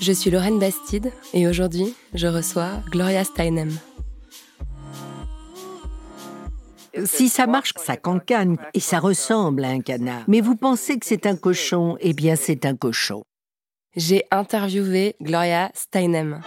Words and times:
Je 0.00 0.12
suis 0.12 0.30
Lorraine 0.30 0.58
Bastide 0.58 1.12
et 1.34 1.48
aujourd'hui, 1.48 1.94
je 2.14 2.28
reçois 2.28 2.70
Gloria 2.90 3.24
Steinem. 3.24 3.76
Si 7.04 7.28
ça 7.28 7.46
marche, 7.46 7.72
ça 7.76 7.96
cancane 7.96 8.56
et 8.74 8.80
ça 8.80 9.00
ressemble 9.00 9.64
à 9.64 9.68
un 9.68 9.80
canard. 9.80 10.22
Mais 10.28 10.40
vous 10.40 10.56
pensez 10.56 10.98
que 10.98 11.06
c'est 11.06 11.26
un 11.26 11.36
cochon, 11.36 11.96
eh 12.00 12.12
bien 12.12 12.36
c'est 12.36 12.64
un 12.64 12.76
cochon. 12.76 13.24
J'ai 13.96 14.24
interviewé 14.30 15.16
Gloria 15.20 15.70
Steinem. 15.74 16.42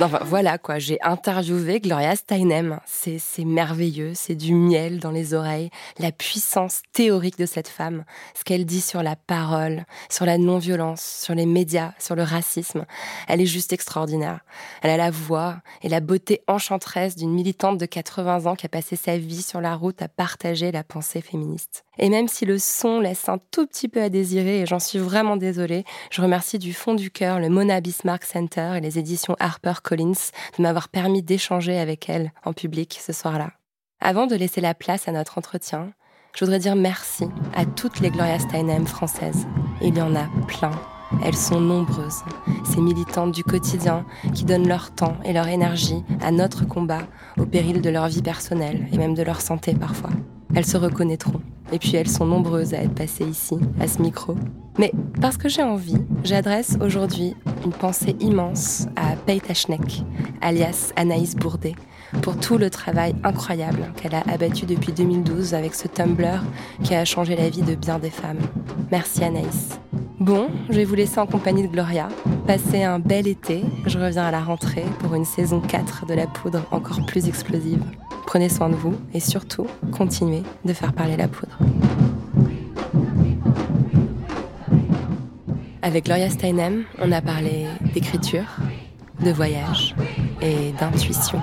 Enfin, 0.00 0.18
voilà 0.24 0.58
quoi, 0.58 0.80
j'ai 0.80 0.98
interviewé 1.02 1.78
Gloria 1.78 2.16
Steinem. 2.16 2.80
C'est 2.84 3.44
merveilleux, 3.44 4.12
c'est 4.14 4.34
du 4.34 4.52
miel 4.52 4.98
dans 4.98 5.12
les 5.12 5.34
oreilles, 5.34 5.70
la 5.98 6.10
puissance 6.10 6.82
théorique 6.92 7.38
de 7.38 7.46
cette 7.46 7.68
femme, 7.68 8.04
ce 8.34 8.42
qu'elle 8.42 8.66
dit 8.66 8.80
sur 8.80 9.04
la 9.04 9.14
parole, 9.14 9.84
sur 10.10 10.26
la 10.26 10.36
non-violence, 10.36 11.20
sur 11.22 11.34
les 11.36 11.46
médias, 11.46 11.92
sur 12.00 12.16
le 12.16 12.24
racisme. 12.24 12.86
Elle 13.28 13.40
est 13.40 13.46
juste 13.46 13.72
extraordinaire. 13.72 14.40
Elle 14.82 14.90
a 14.90 14.96
la 14.96 15.10
voix 15.12 15.58
et 15.82 15.88
la 15.88 16.00
beauté 16.00 16.42
enchanteresse 16.48 17.14
d'une 17.14 17.32
militante 17.32 17.78
de 17.78 17.86
80 17.86 18.46
ans 18.46 18.56
qui 18.56 18.66
a 18.66 18.70
passé 18.70 18.96
sa 18.96 19.16
vie 19.16 19.42
sur 19.42 19.60
la 19.60 19.76
route 19.76 20.02
à 20.02 20.08
partager 20.08 20.72
la 20.72 20.82
pensée 20.82 21.20
féministe. 21.20 21.84
Et 21.98 22.08
même 22.08 22.28
si 22.28 22.44
le 22.44 22.58
son 22.58 23.00
laisse 23.00 23.28
un 23.28 23.38
tout 23.50 23.66
petit 23.66 23.88
peu 23.88 24.02
à 24.02 24.08
désirer, 24.08 24.60
et 24.60 24.66
j'en 24.66 24.78
suis 24.78 24.98
vraiment 24.98 25.36
désolée, 25.36 25.84
je 26.10 26.22
remercie 26.22 26.58
du 26.58 26.72
fond 26.72 26.94
du 26.94 27.10
cœur 27.10 27.38
le 27.38 27.48
Mona 27.48 27.80
Bismarck 27.80 28.24
Center 28.24 28.74
et 28.76 28.80
les 28.80 28.98
éditions 28.98 29.36
Harper 29.38 29.74
Collins 29.82 30.12
de 30.58 30.62
m'avoir 30.62 30.88
permis 30.88 31.22
d'échanger 31.22 31.78
avec 31.78 32.08
elle 32.08 32.32
en 32.44 32.52
public 32.52 32.98
ce 33.00 33.12
soir-là. 33.12 33.50
Avant 34.00 34.26
de 34.26 34.34
laisser 34.34 34.60
la 34.60 34.74
place 34.74 35.08
à 35.08 35.12
notre 35.12 35.38
entretien, 35.38 35.92
je 36.34 36.44
voudrais 36.44 36.58
dire 36.58 36.74
merci 36.74 37.26
à 37.54 37.64
toutes 37.64 38.00
les 38.00 38.10
Gloria 38.10 38.38
Steinem 38.38 38.86
françaises. 38.86 39.46
Il 39.80 39.96
y 39.96 40.02
en 40.02 40.16
a 40.16 40.26
plein. 40.48 40.72
Elles 41.24 41.36
sont 41.36 41.60
nombreuses, 41.60 42.24
ces 42.64 42.80
militantes 42.80 43.32
du 43.32 43.44
quotidien 43.44 44.04
qui 44.34 44.44
donnent 44.44 44.66
leur 44.66 44.92
temps 44.94 45.16
et 45.24 45.32
leur 45.32 45.46
énergie 45.46 46.02
à 46.20 46.32
notre 46.32 46.66
combat 46.66 47.02
au 47.38 47.46
péril 47.46 47.80
de 47.80 47.90
leur 47.90 48.08
vie 48.08 48.22
personnelle 48.22 48.88
et 48.92 48.98
même 48.98 49.14
de 49.14 49.22
leur 49.22 49.40
santé 49.40 49.74
parfois. 49.74 50.10
Elles 50.54 50.66
se 50.66 50.76
reconnaîtront. 50.76 51.40
Et 51.72 51.78
puis 51.78 51.96
elles 51.96 52.08
sont 52.08 52.26
nombreuses 52.26 52.74
à 52.74 52.78
être 52.78 52.94
passées 52.94 53.24
ici, 53.24 53.56
à 53.80 53.88
ce 53.88 54.00
micro. 54.00 54.36
Mais 54.78 54.92
parce 55.20 55.36
que 55.36 55.48
j'ai 55.48 55.62
envie, 55.62 55.98
j'adresse 56.22 56.76
aujourd'hui 56.80 57.34
une 57.64 57.72
pensée 57.72 58.16
immense 58.20 58.86
à 58.96 59.16
Pate 59.16 59.50
Ashnek, 59.50 60.04
alias 60.40 60.92
Anaïs 60.96 61.34
Bourdet, 61.34 61.74
pour 62.22 62.36
tout 62.36 62.58
le 62.58 62.70
travail 62.70 63.14
incroyable 63.24 63.92
qu'elle 63.96 64.14
a 64.14 64.22
abattu 64.32 64.66
depuis 64.66 64.92
2012 64.92 65.54
avec 65.54 65.74
ce 65.74 65.88
Tumblr 65.88 66.42
qui 66.82 66.94
a 66.94 67.04
changé 67.04 67.34
la 67.34 67.48
vie 67.48 67.62
de 67.62 67.74
bien 67.74 67.98
des 67.98 68.10
femmes. 68.10 68.40
Merci 68.90 69.24
Anaïs. 69.24 69.80
Bon, 70.20 70.48
je 70.70 70.74
vais 70.74 70.84
vous 70.84 70.94
laisser 70.94 71.18
en 71.18 71.26
compagnie 71.26 71.66
de 71.66 71.72
Gloria. 71.72 72.08
Passez 72.46 72.82
un 72.84 72.98
bel 72.98 73.26
été. 73.26 73.62
Je 73.86 73.98
reviens 73.98 74.24
à 74.24 74.30
la 74.30 74.40
rentrée 74.40 74.84
pour 75.00 75.14
une 75.14 75.24
saison 75.24 75.60
4 75.60 76.06
de 76.06 76.14
la 76.14 76.26
poudre 76.26 76.64
encore 76.70 77.04
plus 77.06 77.28
explosive. 77.28 77.82
Prenez 78.34 78.48
soin 78.48 78.68
de 78.68 78.74
vous 78.74 78.96
et 79.12 79.20
surtout, 79.20 79.68
continuez 79.92 80.42
de 80.64 80.72
faire 80.72 80.92
parler 80.92 81.16
la 81.16 81.28
poudre. 81.28 81.56
Avec 85.82 86.06
Gloria 86.06 86.28
Steinem, 86.30 86.82
on 86.98 87.12
a 87.12 87.22
parlé 87.22 87.66
d'écriture, 87.94 88.56
de 89.24 89.30
voyage 89.30 89.94
et 90.42 90.72
d'intuition. 90.72 91.40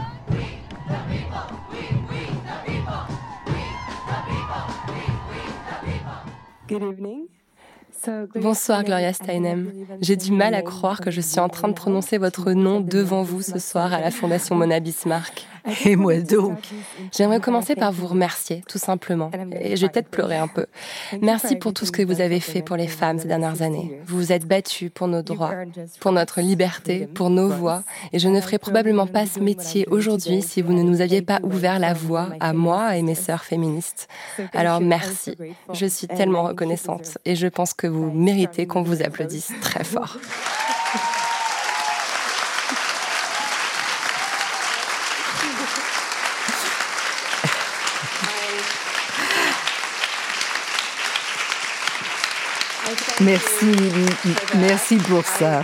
Bonsoir 8.35 8.83
Gloria 8.83 9.13
Steinem. 9.13 9.71
J'ai 10.01 10.17
du 10.17 10.33
mal 10.33 10.53
à 10.53 10.61
croire 10.61 10.99
que 10.99 11.09
je 11.09 11.21
suis 11.21 11.39
en 11.39 11.47
train 11.47 11.69
de 11.69 11.73
prononcer 11.73 12.17
votre 12.17 12.51
nom 12.51 12.81
devant 12.81 13.23
vous 13.23 13.41
ce 13.41 13.59
soir 13.59 13.93
à 13.93 14.01
la 14.01 14.11
Fondation 14.11 14.55
Mona 14.55 14.81
Bismarck. 14.81 15.47
Et 15.85 15.95
moi 15.95 16.19
donc 16.19 16.57
J'aimerais 17.15 17.39
commencer 17.39 17.75
par 17.75 17.91
vous 17.91 18.07
remercier, 18.07 18.63
tout 18.67 18.77
simplement. 18.77 19.31
Et 19.59 19.75
je 19.75 19.81
vais 19.81 19.89
peut-être 19.89 20.09
pleurer 20.09 20.37
un 20.37 20.47
peu. 20.47 20.65
Merci 21.21 21.55
pour 21.55 21.73
tout 21.73 21.85
ce 21.85 21.91
que 21.91 22.01
vous 22.01 22.21
avez 22.21 22.39
fait 22.39 22.61
pour 22.61 22.75
les 22.75 22.87
femmes 22.87 23.19
ces 23.19 23.27
dernières 23.27 23.61
années. 23.61 23.99
Vous 24.05 24.17
vous 24.17 24.31
êtes 24.31 24.45
battues 24.45 24.89
pour 24.89 25.07
nos 25.07 25.21
droits, 25.21 25.53
pour 25.99 26.11
notre 26.11 26.41
liberté, 26.41 27.07
pour 27.07 27.29
nos 27.29 27.49
voix. 27.49 27.83
Et 28.13 28.19
je 28.19 28.27
ne 28.27 28.41
ferais 28.41 28.59
probablement 28.59 29.07
pas 29.07 29.25
ce 29.25 29.39
métier 29.39 29.87
aujourd'hui 29.89 30.41
si 30.41 30.61
vous 30.61 30.73
ne 30.73 30.83
nous 30.83 31.01
aviez 31.01 31.21
pas 31.21 31.39
ouvert 31.43 31.79
la 31.79 31.93
voie 31.93 32.29
à 32.39 32.53
moi 32.53 32.97
et 32.97 33.01
mes 33.01 33.15
sœurs 33.15 33.43
féministes. 33.43 34.07
Alors 34.53 34.81
merci. 34.81 35.35
Je 35.73 35.85
suis 35.85 36.07
tellement 36.07 36.43
reconnaissante. 36.43 37.17
Et 37.25 37.35
je 37.35 37.47
pense 37.47 37.73
que 37.73 37.87
vous 37.87 38.11
méritez 38.11 38.67
qu'on 38.67 38.83
vous 38.83 39.01
applaudisse 39.01 39.51
très 39.61 39.83
fort. 39.83 40.17
Merci, 53.23 53.65
merci 54.57 54.97
pour 54.97 55.25
ça. 55.25 55.63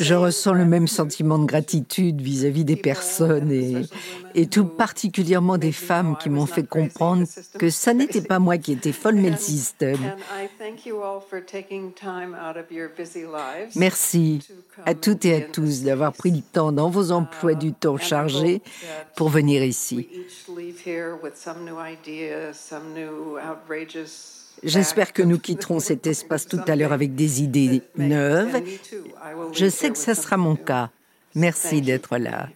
Je 0.00 0.14
ressens 0.14 0.52
le 0.52 0.64
même 0.64 0.86
sentiment 0.86 1.38
de 1.38 1.46
gratitude 1.46 2.20
vis-à-vis 2.20 2.64
des 2.64 2.76
personnes 2.76 3.50
et, 3.50 3.86
et 4.34 4.46
tout 4.46 4.64
particulièrement 4.64 5.58
des 5.58 5.72
femmes 5.72 6.16
qui 6.20 6.30
m'ont 6.30 6.46
fait 6.46 6.66
comprendre 6.66 7.26
que 7.58 7.70
ça 7.70 7.94
n'était 7.94 8.22
pas 8.22 8.38
moi 8.38 8.58
qui 8.58 8.72
étais 8.72 8.92
folle, 8.92 9.16
mais 9.16 9.30
le 9.30 9.36
système. 9.36 9.98
Merci 13.74 14.46
à 14.86 14.94
toutes 14.94 15.24
et 15.24 15.34
à 15.34 15.40
tous 15.40 15.82
d'avoir 15.82 16.12
pris 16.12 16.30
le 16.30 16.42
temps 16.42 16.70
dans 16.70 16.90
vos 16.90 17.10
emplois 17.10 17.54
du 17.54 17.72
temps 17.72 17.98
chargés 17.98 18.62
pour 19.16 19.28
venir 19.28 19.64
ici. 19.64 20.08
J'espère 24.62 25.12
que 25.12 25.22
nous 25.22 25.38
quitterons 25.38 25.80
cet 25.80 26.06
espace 26.06 26.46
tout 26.46 26.60
à 26.66 26.76
l'heure 26.76 26.92
avec 26.92 27.14
des 27.14 27.42
idées 27.42 27.82
neuves. 27.96 28.62
Je 29.52 29.68
sais 29.68 29.90
que 29.90 29.98
ça 29.98 30.14
sera 30.14 30.36
mon 30.36 30.56
cas. 30.56 30.90
Merci 31.34 31.82
d'être 31.82 32.16
là. 32.16 32.48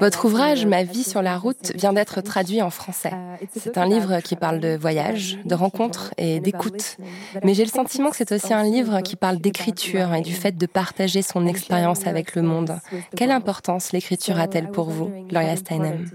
Votre 0.00 0.26
ouvrage 0.26 0.66
Ma 0.66 0.84
vie 0.84 1.02
sur 1.02 1.22
la 1.22 1.38
route 1.38 1.72
vient 1.74 1.92
d'être 1.92 2.20
traduit 2.20 2.62
en 2.62 2.70
français. 2.70 3.12
C'est 3.56 3.78
un 3.78 3.86
livre 3.86 4.20
qui 4.20 4.36
parle 4.36 4.60
de 4.60 4.76
voyage, 4.76 5.38
de 5.44 5.54
rencontres 5.54 6.12
et 6.18 6.40
d'écoute. 6.40 6.98
Mais 7.42 7.54
j'ai 7.54 7.64
le 7.64 7.70
sentiment 7.70 8.10
que 8.10 8.16
c'est 8.16 8.32
aussi 8.32 8.52
un 8.52 8.64
livre 8.64 9.00
qui 9.00 9.16
parle 9.16 9.38
d'écriture 9.38 10.14
et 10.14 10.20
du 10.20 10.34
fait 10.34 10.56
de 10.56 10.66
partager 10.66 11.22
son 11.22 11.46
expérience 11.46 12.06
avec 12.06 12.34
le 12.34 12.42
monde. 12.42 12.78
Quelle 13.16 13.30
importance 13.30 13.92
l'écriture 13.92 14.38
a-t-elle 14.38 14.70
pour 14.70 14.90
vous, 14.90 15.10
Gloria 15.28 15.56
Steinem? 15.56 16.06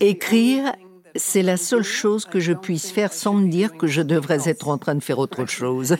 Écrire, 0.00 0.72
c'est 1.14 1.42
la 1.42 1.56
seule 1.56 1.84
chose 1.84 2.24
que 2.24 2.40
je 2.40 2.52
puisse 2.52 2.90
faire 2.90 3.12
sans 3.12 3.34
me 3.34 3.48
dire 3.48 3.76
que 3.76 3.86
je 3.86 4.02
devrais 4.02 4.48
être 4.48 4.68
en 4.68 4.78
train 4.78 4.94
de 4.94 5.02
faire 5.02 5.18
autre 5.18 5.46
chose. 5.46 5.96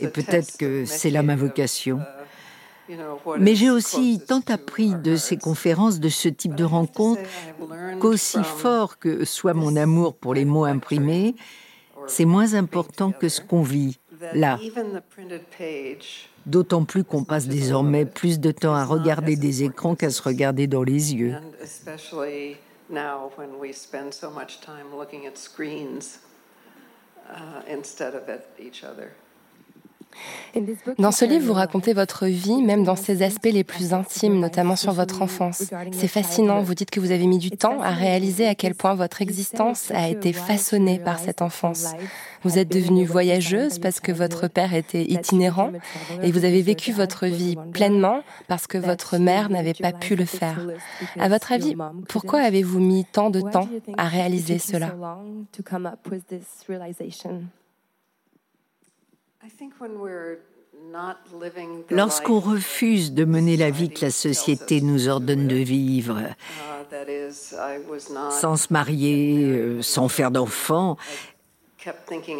Et 0.00 0.08
peut-être 0.08 0.56
que 0.56 0.84
c'est 0.84 1.10
là 1.10 1.22
ma 1.22 1.36
vocation. 1.36 2.00
Mais 3.38 3.54
j'ai 3.54 3.70
aussi 3.70 4.20
tant 4.26 4.42
appris 4.48 4.94
de 4.94 5.16
ces 5.16 5.36
conférences, 5.36 5.98
de 5.98 6.08
ce 6.08 6.28
type 6.28 6.54
de 6.54 6.64
rencontres, 6.64 7.22
qu'aussi 8.00 8.42
fort 8.42 8.98
que 8.98 9.24
soit 9.24 9.54
mon 9.54 9.76
amour 9.76 10.16
pour 10.16 10.34
les 10.34 10.44
mots 10.44 10.64
imprimés, 10.64 11.34
c'est 12.06 12.24
moins 12.24 12.54
important 12.54 13.12
que 13.12 13.28
ce 13.28 13.40
qu'on 13.40 13.62
vit 13.62 13.98
là. 14.34 14.58
D'autant 16.46 16.84
plus 16.84 17.04
qu'on 17.04 17.24
passe 17.24 17.48
désormais 17.48 18.06
plus 18.06 18.38
de 18.40 18.50
temps 18.50 18.74
à 18.74 18.84
regarder 18.84 19.36
des 19.36 19.64
écrans 19.64 19.94
qu'à 19.94 20.10
se 20.10 20.22
regarder 20.22 20.66
dans 20.66 20.82
les 20.82 21.14
yeux. 21.14 21.34
Dans 30.98 31.12
ce 31.12 31.24
livre, 31.24 31.46
vous 31.46 31.52
racontez 31.52 31.92
votre 31.92 32.26
vie, 32.26 32.62
même 32.62 32.84
dans 32.84 32.96
ses 32.96 33.22
aspects 33.22 33.52
les 33.52 33.64
plus 33.64 33.92
intimes, 33.92 34.40
notamment 34.40 34.76
sur 34.76 34.92
votre 34.92 35.22
enfance. 35.22 35.64
C'est 35.92 36.08
fascinant. 36.08 36.62
Vous 36.62 36.74
dites 36.74 36.90
que 36.90 37.00
vous 37.00 37.10
avez 37.10 37.26
mis 37.26 37.38
du 37.38 37.50
temps 37.50 37.80
à 37.80 37.90
réaliser 37.90 38.46
à 38.46 38.54
quel 38.54 38.74
point 38.74 38.94
votre 38.94 39.22
existence 39.22 39.90
a 39.90 40.08
été 40.08 40.32
façonnée 40.32 40.98
par 40.98 41.18
cette 41.18 41.42
enfance. 41.42 41.94
Vous 42.42 42.58
êtes 42.58 42.68
devenue 42.68 43.04
voyageuse 43.04 43.78
parce 43.78 44.00
que 44.00 44.12
votre 44.12 44.48
père 44.48 44.74
était 44.74 45.04
itinérant 45.04 45.72
et 46.22 46.30
vous 46.30 46.44
avez 46.44 46.62
vécu 46.62 46.92
votre 46.92 47.26
vie 47.26 47.56
pleinement 47.72 48.22
parce 48.48 48.66
que 48.66 48.78
votre 48.78 49.18
mère 49.18 49.50
n'avait 49.50 49.74
pas 49.74 49.92
pu 49.92 50.16
le 50.16 50.24
faire. 50.24 50.66
À 51.18 51.28
votre 51.28 51.52
avis, 51.52 51.76
pourquoi 52.08 52.40
avez-vous 52.40 52.80
mis 52.80 53.04
tant 53.04 53.30
de 53.30 53.40
temps 53.40 53.68
à 53.96 54.08
réaliser 54.08 54.58
cela? 54.58 54.94
Lorsqu'on 61.90 62.40
refuse 62.40 63.12
de 63.12 63.24
mener 63.24 63.56
la 63.56 63.70
vie 63.70 63.90
que 63.90 64.04
la 64.04 64.10
société 64.10 64.80
nous 64.80 65.08
ordonne 65.08 65.48
de 65.48 65.56
vivre, 65.56 66.20
uh, 66.92 67.30
sans 68.30 68.56
se 68.56 68.72
marier, 68.72 69.44
euh, 69.44 69.82
sans 69.82 70.08
faire 70.08 70.30
d'enfants, 70.30 70.96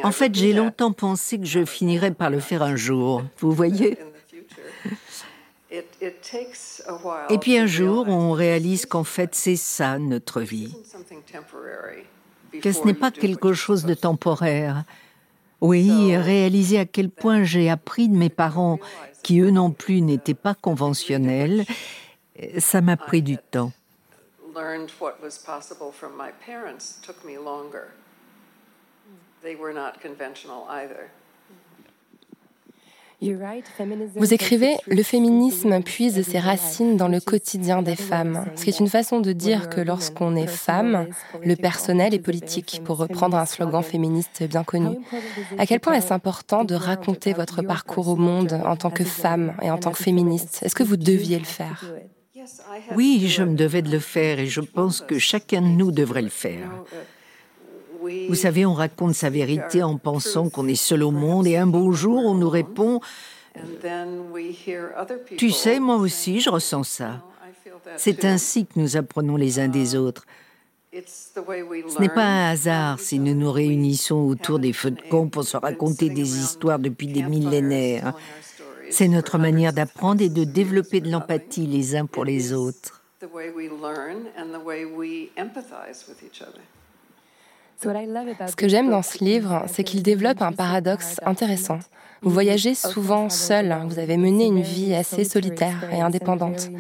en 0.03 0.13
fait, 0.13 0.35
j'ai 0.35 0.53
longtemps 0.53 0.93
pensé 0.93 1.39
que 1.39 1.45
je 1.45 1.65
finirais 1.65 2.11
par 2.11 2.31
le 2.31 2.41
faire 2.41 2.63
un 2.63 2.77
jour. 2.77 3.23
Vous 3.39 3.53
voyez? 3.53 3.97
Et 5.71 7.39
puis 7.39 7.59
un 7.59 7.67
jour, 7.67 8.09
on 8.09 8.33
réalise 8.33 8.87
qu'en 8.87 9.05
fait, 9.05 9.35
c'est 9.35 9.57
ça 9.57 9.99
notre 9.99 10.41
vie. 10.41 10.75
Que 12.63 12.73
ce 12.73 12.85
n'est 12.85 12.95
pas 12.95 13.11
quelque 13.11 13.53
chose 13.53 13.85
de 13.85 13.95
temporaire. 13.95 14.85
Oui, 15.61 16.17
réaliser 16.17 16.79
à 16.79 16.87
quel 16.87 17.11
point 17.11 17.45
j'ai 17.45 17.71
appris 17.71 18.09
de 18.09 18.17
mes 18.17 18.29
parents, 18.29 18.79
qui 19.23 19.41
eux 19.41 19.51
non 19.51 19.71
plus 19.71 20.03
n'étaient 20.03 20.35
pas 20.35 20.55
conventionnels, 20.55 21.65
ça 22.59 22.81
m'a 22.81 22.97
pris 22.97 23.23
du 23.23 23.39
temps. 23.39 23.73
Vous 33.21 34.35
écrivez 34.35 34.75
Le 34.87 35.03
féminisme 35.03 35.83
puise 35.83 36.23
ses 36.23 36.39
racines 36.39 36.97
dans 36.97 37.09
le 37.09 37.21
quotidien 37.21 37.81
des 37.81 37.97
femmes, 37.97 38.45
ce 38.57 38.65
qui 38.65 38.71
est 38.71 38.81
une 38.81 38.89
façon 38.89 39.21
de 39.21 39.33
dire 39.33 39.71
que 39.71 39.81
lorsqu'on 39.81 40.37
est 40.37 40.47
femme, 40.47 41.07
le 41.43 41.57
personnel 41.57 42.13
est 42.13 42.19
politique, 42.19 42.83
pour 42.85 42.99
reprendre 42.99 43.37
un 43.39 43.47
slogan 43.47 43.83
féministe 43.83 44.43
bien 44.49 44.65
connu. 44.65 44.99
À 45.57 45.67
quel 45.67 45.81
point 45.81 45.95
est-ce 45.95 46.13
important 46.13 46.65
de 46.65 46.75
raconter 46.75 47.33
votre 47.33 47.63
parcours 47.63 48.09
au 48.09 48.17
monde 48.17 48.61
en 48.65 48.77
tant 48.77 48.91
que 48.91 49.05
femme 49.05 49.55
et 49.63 49.71
en 49.71 49.79
tant 49.79 49.93
que 49.93 50.03
féministe? 50.03 50.61
Est-ce 50.63 50.75
que 50.75 50.83
vous 50.83 50.97
deviez 50.97 51.39
le 51.39 51.45
faire? 51.45 51.85
Oui, 52.95 53.27
je 53.29 53.43
me 53.43 53.55
devais 53.55 53.83
de 53.83 53.91
le 53.91 53.99
faire 53.99 54.39
et 54.39 54.47
je 54.47 54.61
pense 54.61 55.01
que 55.01 55.19
chacun 55.19 55.63
de 55.63 55.67
nous 55.67 55.91
devrait 55.91 56.23
le 56.23 56.29
faire. 56.29 56.71
Vous 58.29 58.35
savez, 58.35 58.67
on 58.67 58.75
raconte 58.75 59.15
sa 59.15 59.31
vérité 59.31 59.83
en 59.83 59.97
pensant 59.97 60.49
qu'on 60.49 60.69
est 60.69 60.75
seul 60.75 61.03
au 61.03 61.11
monde 61.11 61.47
et 61.47 61.57
un 61.57 61.67
beau 61.67 61.93
jour, 61.93 62.25
on 62.25 62.35
nous 62.35 62.51
répond 62.51 63.01
Tu 65.37 65.51
sais, 65.51 65.81
moi 65.81 65.97
aussi, 65.97 66.41
je 66.41 66.51
ressens 66.51 66.85
ça. 66.85 67.23
C'est 67.97 68.25
ainsi 68.25 68.67
que 68.67 68.79
nous 68.79 68.97
apprenons 68.97 69.37
les 69.37 69.59
uns 69.59 69.69
des 69.69 69.95
autres. 69.95 70.27
Ce 70.93 72.01
n'est 72.01 72.09
pas 72.09 72.25
un 72.25 72.51
hasard 72.51 73.01
si 73.01 73.19
nous 73.19 73.35
nous 73.35 73.53
réunissons 73.53 74.17
autour 74.17 74.59
des 74.59 74.73
feux 74.73 74.91
de 74.91 75.03
camp 75.11 75.29
pour 75.29 75.45
se 75.45 75.57
raconter 75.57 76.09
des 76.09 76.39
histoires 76.39 76.79
depuis 76.79 77.07
des 77.07 77.23
millénaires. 77.23 78.15
C'est 78.91 79.09
notre 79.09 79.37
manière 79.39 79.73
d'apprendre 79.73 80.23
et 80.23 80.29
de 80.29 80.45
développer 80.45 81.01
de 81.01 81.11
l'empathie 81.11 81.67
les 81.67 81.97
uns 81.97 82.07
pour 82.07 82.25
les 82.25 82.53
autres. 82.53 83.03
Ce 87.83 88.57
que 88.57 88.69
j'aime 88.69 88.91
dans 88.91 89.03
ce 89.03 89.23
livre, 89.23 89.65
c'est 89.67 89.85
qu'il 89.85 90.03
développe 90.03 90.43
un 90.43 90.53
paradoxe 90.53 91.21
intéressant. 91.25 91.79
Vous 92.23 92.31
voyagez 92.31 92.75
souvent 92.75 93.29
seul, 93.29 93.77
vous 93.89 93.99
avez 93.99 94.17
mené 94.17 94.47
une 94.47 94.63
vie 94.63 94.95
assez 94.95 95.25
solitaire 95.25 95.89
et 95.93 96.01
indépendante. 96.01 96.71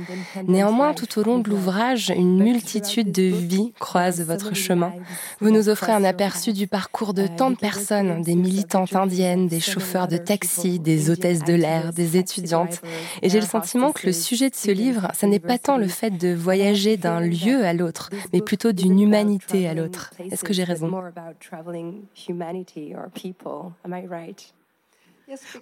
Néanmoins, 0.46 0.94
tout 0.94 1.18
au 1.18 1.22
long 1.22 1.38
de 1.38 1.50
l'ouvrage, 1.50 2.12
une 2.14 2.42
multitude 2.42 3.12
de 3.12 3.22
vies 3.22 3.72
croisent 3.78 4.22
votre 4.22 4.54
chemin. 4.54 4.92
Vous 5.40 5.50
nous 5.50 5.68
offrez 5.68 5.92
un 5.92 6.04
aperçu 6.04 6.52
du 6.52 6.66
parcours 6.66 7.14
de 7.14 7.26
tant 7.26 7.50
de 7.50 7.56
personnes, 7.56 8.22
des 8.22 8.34
militantes 8.34 8.96
indiennes, 8.96 9.46
des 9.46 9.60
chauffeurs 9.60 10.08
de 10.08 10.16
taxi, 10.16 10.78
des 10.78 11.10
hôtesses 11.10 11.44
de 11.44 11.54
l'air, 11.54 11.92
des 11.92 12.16
étudiantes. 12.16 12.80
Et 13.22 13.28
j'ai 13.28 13.40
le 13.40 13.46
sentiment 13.46 13.92
que 13.92 14.06
le 14.06 14.12
sujet 14.12 14.50
de 14.50 14.54
ce 14.54 14.70
livre, 14.70 15.08
ce 15.18 15.26
n'est 15.26 15.38
pas 15.38 15.58
tant 15.58 15.76
le 15.76 15.88
fait 15.88 16.10
de 16.10 16.34
voyager 16.34 16.96
d'un 16.96 17.20
lieu 17.20 17.64
à 17.64 17.72
l'autre, 17.72 18.10
mais 18.32 18.40
plutôt 18.40 18.72
d'une 18.72 19.00
humanité 19.00 19.68
à 19.68 19.74
l'autre. 19.74 20.12
Est-ce 20.30 20.44
que 20.44 20.52
j'ai 20.52 20.64
raison? 20.64 20.90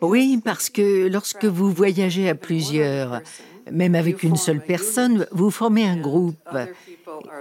Oui, 0.01 0.41
parce 0.45 0.71
que 0.71 1.09
lorsque 1.09 1.45
vous 1.45 1.71
voyagez 1.71 2.29
à 2.29 2.35
plusieurs, 2.35 3.21
même 3.71 3.95
avec 3.95 4.23
une 4.23 4.37
seule 4.37 4.61
personne, 4.61 5.27
vous 5.31 5.51
formez 5.51 5.85
un 5.87 5.97
groupe 5.97 6.57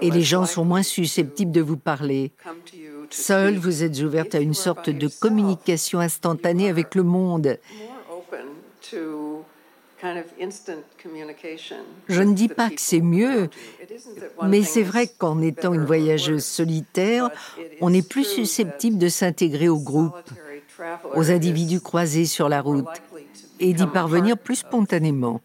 et 0.02 0.12
les 0.12 0.22
gens 0.22 0.46
sont 0.46 0.66
moins 0.66 0.84
susceptibles 0.84 1.52
de 1.52 1.62
vous 1.62 1.78
parler. 1.78 2.31
Seul, 3.10 3.58
vous 3.58 3.84
êtes 3.84 4.00
ouverte 4.00 4.36
à 4.36 4.40
une 4.40 4.54
sorte 4.54 4.90
de 4.90 5.08
communication 5.08 6.00
instantanée 6.00 6.70
avec 6.70 6.96
le 6.96 7.04
monde. 7.04 7.58
Je 12.10 12.22
ne 12.22 12.34
dis 12.34 12.50
pas 12.50 12.69
que 12.69 12.81
c'est 12.81 13.00
mieux, 13.00 13.50
mais 14.44 14.64
c'est 14.64 14.84
vrai 14.84 15.08
qu'en 15.08 15.42
étant 15.42 15.74
une 15.74 15.86
voyageuse 15.86 16.44
solitaire, 16.44 17.30
on 17.80 17.94
est 17.94 18.08
plus 18.08 18.26
susceptible 18.26 18.98
de 18.98 19.08
s'intégrer 19.08 19.69
au 19.69 19.80
groupe 19.80 20.18
aux 21.16 21.31
individus 21.31 21.81
croisés 21.81 22.26
sur 22.26 22.50
la 22.50 22.62
route 22.62 22.88
et 23.59 23.74
d'y 23.74 23.86
parvenir 23.88 24.38
plus 24.38 24.57
spontanément. 24.57 25.42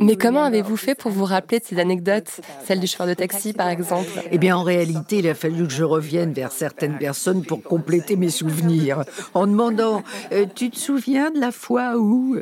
Mais 0.00 0.16
comment 0.16 0.42
avez-vous 0.42 0.76
fait 0.76 0.94
pour 0.94 1.10
vous 1.10 1.24
rappeler 1.24 1.60
de 1.60 1.64
ces 1.64 1.78
anecdotes, 1.78 2.40
celles 2.64 2.80
du 2.80 2.86
chauffeur 2.86 3.06
de 3.06 3.14
taxi 3.14 3.52
par 3.52 3.68
exemple? 3.68 4.08
Eh 4.30 4.38
bien, 4.38 4.56
en 4.56 4.62
réalité, 4.62 5.18
il 5.18 5.28
a 5.28 5.34
fallu 5.34 5.66
que 5.66 5.72
je 5.72 5.84
revienne 5.84 6.32
vers 6.32 6.52
certaines 6.52 6.98
personnes 6.98 7.44
pour 7.44 7.62
compléter 7.62 8.16
mes 8.16 8.30
souvenirs, 8.30 9.04
en 9.34 9.46
demandant 9.46 10.02
euh, 10.32 10.46
Tu 10.54 10.70
te 10.70 10.78
souviens 10.78 11.30
de 11.30 11.40
la 11.40 11.52
fois 11.52 11.96
où 11.96 12.36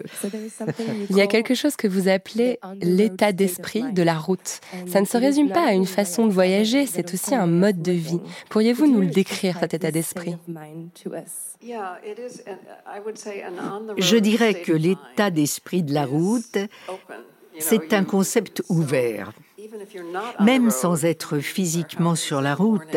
Il 1.11 1.17
y 1.17 1.21
a 1.21 1.27
quelque 1.27 1.55
chose 1.55 1.77
que 1.77 1.89
vous 1.89 2.09
appelez 2.09 2.59
l'état 2.81 3.33
d'esprit 3.33 3.85
de 3.93 4.03
la 4.03 4.19
route. 4.19 4.61
Ça 4.87 5.01
ne 5.01 5.07
se 5.07 5.17
résume 5.17 5.51
pas 5.51 5.67
à 5.67 5.73
une 5.73 5.87
façon 5.87 6.27
de 6.27 6.33
voyager, 6.33 6.87
c'est 6.87 7.13
aussi 7.13 7.35
un 7.35 7.47
mode 7.47 7.83
de 7.83 7.93
vie. 7.93 8.21
Pourriez-vous 8.51 8.87
nous 8.87 9.01
le 9.01 9.07
décrire, 9.07 9.59
cet 9.61 9.75
état 9.75 9.91
d'esprit? 9.91 10.37
Je 13.97 14.17
dirais 14.17 14.63
que 14.63 14.73
l'état 14.73 15.31
d'esprit 15.31 15.83
de 15.83 15.93
la 15.93 16.07
route, 16.07 16.59
c'est 17.59 17.93
un 17.93 18.05
concept 18.05 18.63
ouvert. 18.69 19.33
Même 20.41 20.71
sans 20.71 21.05
être 21.05 21.39
physiquement 21.39 22.15
sur 22.15 22.41
la 22.41 22.55
route, 22.55 22.97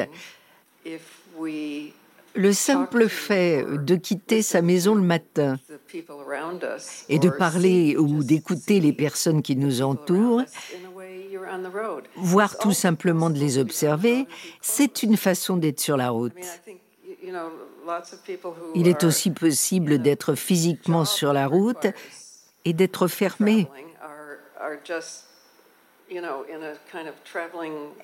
le 2.35 2.53
simple 2.53 3.09
fait 3.09 3.65
de 3.67 3.95
quitter 3.95 4.41
sa 4.41 4.61
maison 4.61 4.95
le 4.95 5.01
matin 5.01 5.57
et 7.09 7.19
de 7.19 7.29
parler 7.29 7.97
ou 7.97 8.23
d'écouter 8.23 8.79
les 8.79 8.93
personnes 8.93 9.41
qui 9.41 9.55
nous 9.55 9.81
entourent, 9.81 10.43
voire 12.15 12.57
tout 12.57 12.71
simplement 12.71 13.29
de 13.29 13.39
les 13.39 13.57
observer, 13.57 14.27
c'est 14.61 15.03
une 15.03 15.17
façon 15.17 15.57
d'être 15.57 15.79
sur 15.79 15.97
la 15.97 16.11
route. 16.11 16.33
Il 18.75 18.87
est 18.87 19.03
aussi 19.03 19.31
possible 19.31 19.99
d'être 19.99 20.35
physiquement 20.35 21.05
sur 21.05 21.33
la 21.33 21.47
route 21.47 21.87
et 22.65 22.73
d'être 22.73 23.07
fermé. 23.07 23.67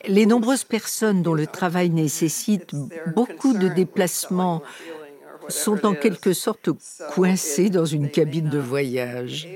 Les 0.05 0.25
nombreuses 0.25 0.63
personnes 0.63 1.21
dont 1.21 1.33
le 1.33 1.47
travail 1.47 1.89
nécessite 1.89 2.73
beaucoup 3.13 3.53
de 3.53 3.67
déplacements 3.67 4.63
sont 5.49 5.85
en 5.85 5.93
quelque 5.93 6.33
sorte 6.33 6.69
coincés 7.13 7.69
dans 7.69 7.85
une 7.85 8.09
cabine 8.09 8.49
de 8.49 8.59
voyage. 8.59 9.47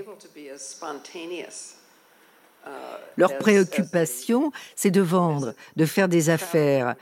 Leur 3.18 3.38
préoccupation, 3.38 4.52
c'est 4.76 4.92
de 4.92 5.02
vendre, 5.02 5.54
de 5.76 5.86
faire 5.86 6.08
des 6.08 6.30
affaires. 6.30 6.96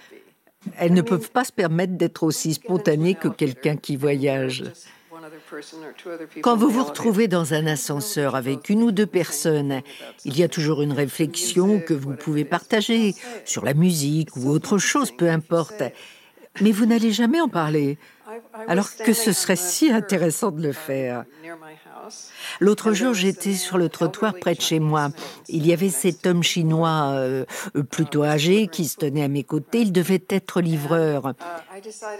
Elles 0.77 0.93
ne 0.93 1.01
peuvent 1.01 1.31
pas 1.31 1.43
se 1.43 1.51
permettre 1.51 1.93
d'être 1.93 2.23
aussi 2.23 2.53
spontanées 2.53 3.15
que 3.15 3.27
quelqu'un 3.27 3.75
qui 3.77 3.95
voyage. 3.95 4.65
Quand 6.41 6.55
vous 6.55 6.69
vous 6.69 6.83
retrouvez 6.83 7.27
dans 7.27 7.53
un 7.53 7.65
ascenseur 7.67 8.35
avec 8.35 8.69
une 8.69 8.83
ou 8.83 8.91
deux 8.91 9.05
personnes, 9.05 9.81
il 10.25 10.37
y 10.37 10.43
a 10.43 10.47
toujours 10.47 10.81
une 10.81 10.93
réflexion 10.93 11.79
que 11.79 11.93
vous 11.93 12.13
pouvez 12.13 12.45
partager 12.45 13.15
sur 13.45 13.65
la 13.65 13.73
musique 13.73 14.35
ou 14.37 14.49
autre 14.49 14.77
chose, 14.77 15.11
peu 15.11 15.29
importe. 15.29 15.83
Mais 16.61 16.71
vous 16.71 16.85
n'allez 16.85 17.11
jamais 17.11 17.41
en 17.41 17.47
parler 17.47 17.97
alors 18.67 18.95
que 18.95 19.13
ce 19.13 19.31
serait 19.31 19.55
si 19.55 19.91
intéressant 19.91 20.51
de 20.51 20.61
le 20.61 20.73
faire. 20.73 21.25
L'autre 22.59 22.93
jour, 22.93 23.13
j'étais 23.13 23.53
sur 23.53 23.77
le 23.77 23.89
trottoir 23.89 24.33
près 24.35 24.55
de 24.55 24.61
chez 24.61 24.79
moi. 24.79 25.09
Il 25.47 25.65
y 25.65 25.73
avait 25.73 25.89
cet 25.89 26.25
homme 26.25 26.43
chinois 26.43 27.11
euh, 27.13 27.45
plutôt 27.89 28.23
âgé 28.23 28.67
qui 28.67 28.85
se 28.85 28.97
tenait 28.97 29.23
à 29.23 29.27
mes 29.27 29.43
côtés. 29.43 29.81
Il 29.81 29.91
devait 29.91 30.23
être 30.29 30.61
livreur. 30.61 31.33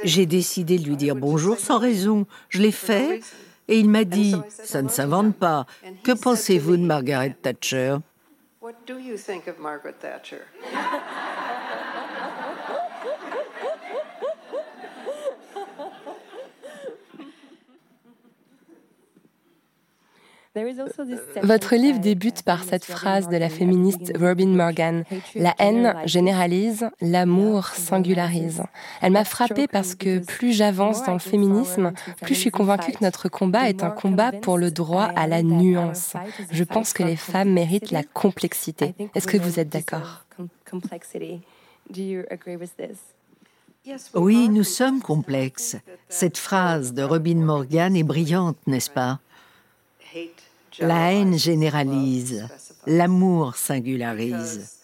J'ai 0.03 0.25
décidé 0.25 0.77
de 0.77 0.85
lui 0.85 0.97
dire 0.97 1.15
bonjour 1.15 1.57
sans 1.57 1.79
raison. 1.79 2.25
Je 2.49 2.61
l'ai 2.61 2.71
fait 2.71 3.21
et 3.67 3.79
il 3.79 3.89
m'a 3.89 4.03
dit, 4.03 4.35
ça 4.49 4.81
ne 4.81 4.89
s'invente 4.89 5.35
pas. 5.35 5.65
Que 6.03 6.11
pensez-vous 6.11 6.77
de 6.77 6.83
Margaret 6.83 7.35
Thatcher? 7.41 7.97
Votre 21.43 21.75
livre 21.75 21.99
débute 21.99 22.43
par 22.43 22.63
cette 22.63 22.85
phrase 22.85 23.29
de 23.29 23.37
la 23.37 23.49
féministe 23.49 24.13
Robin 24.19 24.47
Morgan 24.47 25.03
La 25.35 25.55
haine 25.59 25.95
généralise, 26.05 26.89
l'amour 27.01 27.67
singularise. 27.67 28.63
Elle 29.01 29.13
m'a 29.13 29.25
frappée 29.25 29.67
parce 29.67 29.95
que 29.95 30.19
plus 30.19 30.53
j'avance 30.53 31.03
dans 31.05 31.13
le 31.13 31.19
féminisme, 31.19 31.93
plus 32.21 32.35
je 32.35 32.39
suis 32.39 32.51
convaincue 32.51 32.91
que 32.91 33.03
notre 33.03 33.29
combat 33.29 33.69
est 33.69 33.83
un 33.83 33.91
combat 33.91 34.31
pour 34.31 34.57
le 34.57 34.71
droit 34.71 35.09
à 35.15 35.27
la 35.27 35.43
nuance. 35.43 36.13
Je 36.51 36.63
pense 36.63 36.93
que 36.93 37.03
les 37.03 37.15
femmes 37.15 37.51
méritent 37.51 37.91
la 37.91 38.03
complexité. 38.03 38.95
Est-ce 39.15 39.27
que 39.27 39.37
vous 39.37 39.59
êtes 39.59 39.69
d'accord? 39.69 40.25
oui, 44.15 44.49
nous 44.49 44.63
sommes 44.63 45.01
complexes. 45.01 45.77
Cette 46.09 46.37
phrase 46.37 46.93
de 46.93 47.03
Robin 47.03 47.35
Morgan 47.35 47.95
est 47.95 48.03
brillante, 48.03 48.57
n'est-ce 48.67 48.89
pas? 48.89 49.19
La 50.81 51.13
haine 51.13 51.37
généralise, 51.37 52.47
l'amour 52.85 53.55
singularise. 53.55 54.79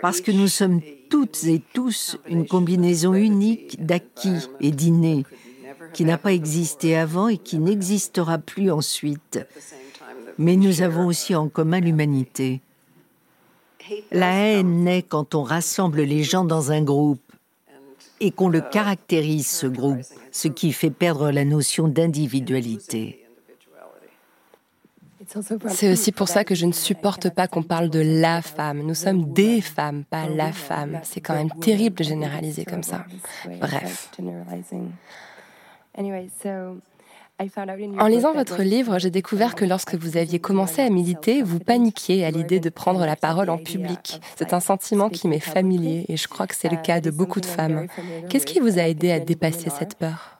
Parce 0.00 0.20
que 0.20 0.30
nous 0.30 0.48
sommes 0.48 0.80
toutes 1.10 1.44
et 1.44 1.62
tous 1.72 2.16
une 2.28 2.46
combinaison 2.46 3.14
unique 3.14 3.84
d'acquis 3.84 4.48
et 4.60 4.70
d'innés 4.70 5.24
qui 5.92 6.04
n'a 6.04 6.18
pas 6.18 6.32
existé 6.32 6.96
avant 6.96 7.28
et 7.28 7.38
qui 7.38 7.58
n'existera 7.58 8.38
plus 8.38 8.70
ensuite. 8.70 9.38
Mais 10.38 10.56
nous 10.56 10.82
avons 10.82 11.06
aussi 11.06 11.34
en 11.34 11.48
commun 11.48 11.80
l'humanité. 11.80 12.60
La 14.10 14.32
haine 14.34 14.84
naît 14.84 15.02
quand 15.02 15.34
on 15.34 15.42
rassemble 15.42 16.02
les 16.02 16.22
gens 16.22 16.44
dans 16.44 16.72
un 16.72 16.82
groupe 16.82 17.20
et 18.20 18.30
qu'on 18.30 18.48
le 18.48 18.60
caractérise, 18.60 19.46
ce 19.46 19.66
groupe, 19.66 20.00
ce 20.32 20.48
qui 20.48 20.72
fait 20.72 20.90
perdre 20.90 21.30
la 21.30 21.44
notion 21.44 21.88
d'individualité. 21.88 23.23
C'est 25.68 25.90
aussi 25.90 26.12
pour 26.12 26.28
ça 26.28 26.44
que 26.44 26.54
je 26.54 26.66
ne 26.66 26.72
supporte 26.72 27.30
pas 27.30 27.48
qu'on 27.48 27.62
parle 27.62 27.90
de 27.90 28.00
la 28.00 28.42
femme. 28.42 28.82
Nous 28.82 28.94
sommes 28.94 29.32
des 29.32 29.60
femmes, 29.60 30.04
pas 30.04 30.28
la 30.28 30.52
femme. 30.52 31.00
C'est 31.02 31.20
quand 31.20 31.34
même 31.34 31.50
terrible 31.60 31.96
de 31.96 32.04
généraliser 32.04 32.64
comme 32.64 32.82
ça. 32.82 33.04
Bref. 33.60 34.10
En 37.98 38.06
lisant 38.06 38.32
votre 38.32 38.62
livre, 38.62 38.98
j'ai 39.00 39.10
découvert 39.10 39.56
que 39.56 39.64
lorsque 39.64 39.96
vous 39.96 40.16
aviez 40.16 40.38
commencé 40.38 40.82
à 40.82 40.88
militer, 40.88 41.42
vous 41.42 41.58
paniquiez 41.58 42.24
à 42.24 42.30
l'idée 42.30 42.60
de 42.60 42.70
prendre 42.70 43.04
la 43.04 43.16
parole 43.16 43.50
en 43.50 43.58
public. 43.58 44.20
C'est 44.36 44.52
un 44.52 44.60
sentiment 44.60 45.08
qui 45.08 45.26
m'est 45.26 45.40
familier 45.40 46.04
et 46.08 46.16
je 46.16 46.28
crois 46.28 46.46
que 46.46 46.54
c'est 46.54 46.68
le 46.68 46.76
cas 46.76 47.00
de 47.00 47.10
beaucoup 47.10 47.40
de 47.40 47.46
femmes. 47.46 47.88
Qu'est-ce 48.28 48.46
qui 48.46 48.60
vous 48.60 48.78
a 48.78 48.82
aidé 48.82 49.10
à 49.10 49.18
dépasser 49.18 49.70
cette 49.70 49.96
peur? 49.96 50.38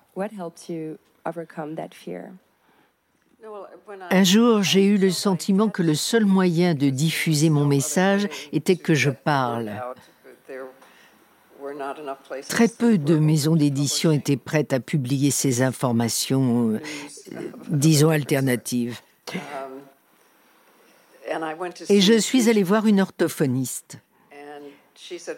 Un 4.11 4.25
jour, 4.25 4.63
j'ai 4.63 4.85
eu 4.85 4.97
le 4.97 5.11
sentiment 5.11 5.69
que 5.69 5.83
le 5.83 5.95
seul 5.95 6.25
moyen 6.25 6.75
de 6.75 6.89
diffuser 6.91 7.51
mon 7.51 7.67
message 7.67 8.29
était 8.53 8.77
que 8.77 8.95
je 8.95 9.11
parle. 9.11 9.73
Très 12.49 12.69
peu 12.69 12.99
de 12.99 13.17
maisons 13.17 13.57
d'édition 13.57 14.13
étaient 14.13 14.37
prêtes 14.37 14.73
à 14.73 14.81
publier 14.81 15.31
ces 15.31 15.63
informations, 15.63 16.71
euh, 16.71 16.81
disons, 17.69 18.11
alternatives. 18.11 19.01
Et 21.89 22.01
je 22.01 22.19
suis 22.19 22.49
allée 22.49 22.63
voir 22.63 22.87
une 22.87 23.01
orthophoniste. 23.01 23.99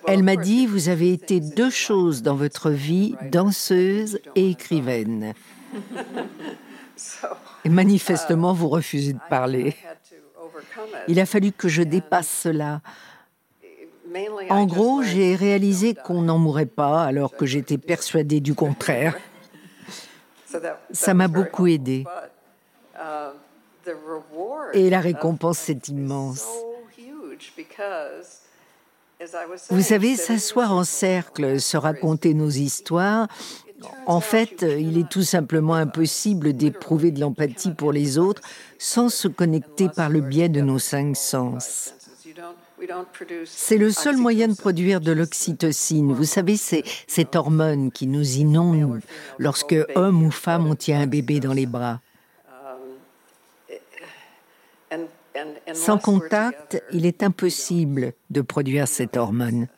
Elle 0.06 0.22
m'a 0.22 0.36
dit, 0.36 0.66
vous 0.66 0.88
avez 0.88 1.12
été 1.12 1.40
deux 1.40 1.70
choses 1.70 2.22
dans 2.22 2.34
votre 2.34 2.70
vie, 2.70 3.14
danseuse 3.30 4.20
et 4.34 4.50
écrivaine. 4.50 5.34
Et 7.64 7.68
manifestement, 7.68 8.52
vous 8.52 8.68
refusez 8.68 9.12
de 9.12 9.20
parler. 9.28 9.74
Il 11.08 11.20
a 11.20 11.26
fallu 11.26 11.52
que 11.52 11.68
je 11.68 11.82
dépasse 11.82 12.28
cela. 12.28 12.80
En 14.48 14.66
gros, 14.66 15.02
j'ai 15.02 15.34
réalisé 15.34 15.94
qu'on 15.94 16.22
n'en 16.22 16.38
mourrait 16.38 16.66
pas 16.66 17.04
alors 17.04 17.36
que 17.36 17.44
j'étais 17.44 17.78
persuadée 17.78 18.40
du 18.40 18.54
contraire. 18.54 19.16
Ça 20.90 21.12
m'a 21.12 21.28
beaucoup 21.28 21.66
aidé. 21.66 22.04
Et 24.72 24.90
la 24.90 25.00
récompense 25.00 25.68
est 25.68 25.88
immense. 25.88 26.46
Vous 29.70 29.82
savez, 29.82 30.16
s'asseoir 30.16 30.72
en 30.72 30.84
cercle, 30.84 31.60
se 31.60 31.76
raconter 31.76 32.34
nos 32.34 32.50
histoires, 32.50 33.28
en 34.06 34.20
fait, 34.20 34.64
il 34.78 34.98
est 34.98 35.08
tout 35.08 35.22
simplement 35.22 35.74
impossible 35.74 36.52
d'éprouver 36.52 37.10
de 37.10 37.20
l'empathie 37.20 37.72
pour 37.72 37.92
les 37.92 38.18
autres 38.18 38.42
sans 38.78 39.08
se 39.08 39.28
connecter 39.28 39.88
par 39.88 40.08
le 40.08 40.20
biais 40.20 40.48
de 40.48 40.60
nos 40.60 40.78
cinq 40.78 41.16
sens. 41.16 41.94
C'est 43.46 43.78
le 43.78 43.90
seul 43.90 44.16
moyen 44.16 44.48
de 44.48 44.54
produire 44.54 45.00
de 45.00 45.12
l'oxytocine. 45.12 46.12
Vous 46.12 46.24
savez, 46.24 46.56
c'est 46.56 46.84
cette 47.06 47.34
hormone 47.34 47.90
qui 47.90 48.06
nous 48.06 48.36
inonde 48.36 49.00
lorsque 49.38 49.76
homme 49.94 50.22
ou 50.22 50.30
femme 50.30 50.66
on 50.66 50.74
tient 50.74 51.00
un 51.00 51.06
bébé 51.06 51.40
dans 51.40 51.54
les 51.54 51.66
bras. 51.66 52.00
Sans 55.74 55.98
contact, 55.98 56.82
il 56.92 57.06
est 57.06 57.22
impossible 57.22 58.12
de 58.30 58.40
produire 58.40 58.88
cette 58.88 59.16
hormone. 59.16 59.68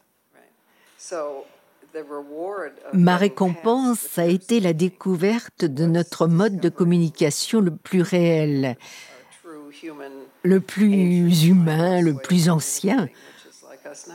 Ma 2.93 3.17
récompense 3.17 4.19
a 4.19 4.27
été 4.27 4.61
la 4.61 4.73
découverte 4.73 5.65
de 5.65 5.87
notre 5.87 6.27
mode 6.27 6.61
de 6.61 6.69
communication 6.69 7.61
le 7.61 7.71
plus 7.71 8.03
réel, 8.03 8.77
le 10.43 10.61
plus 10.61 11.45
humain, 11.47 12.01
le 12.01 12.15
plus 12.15 12.49
ancien, 12.49 13.09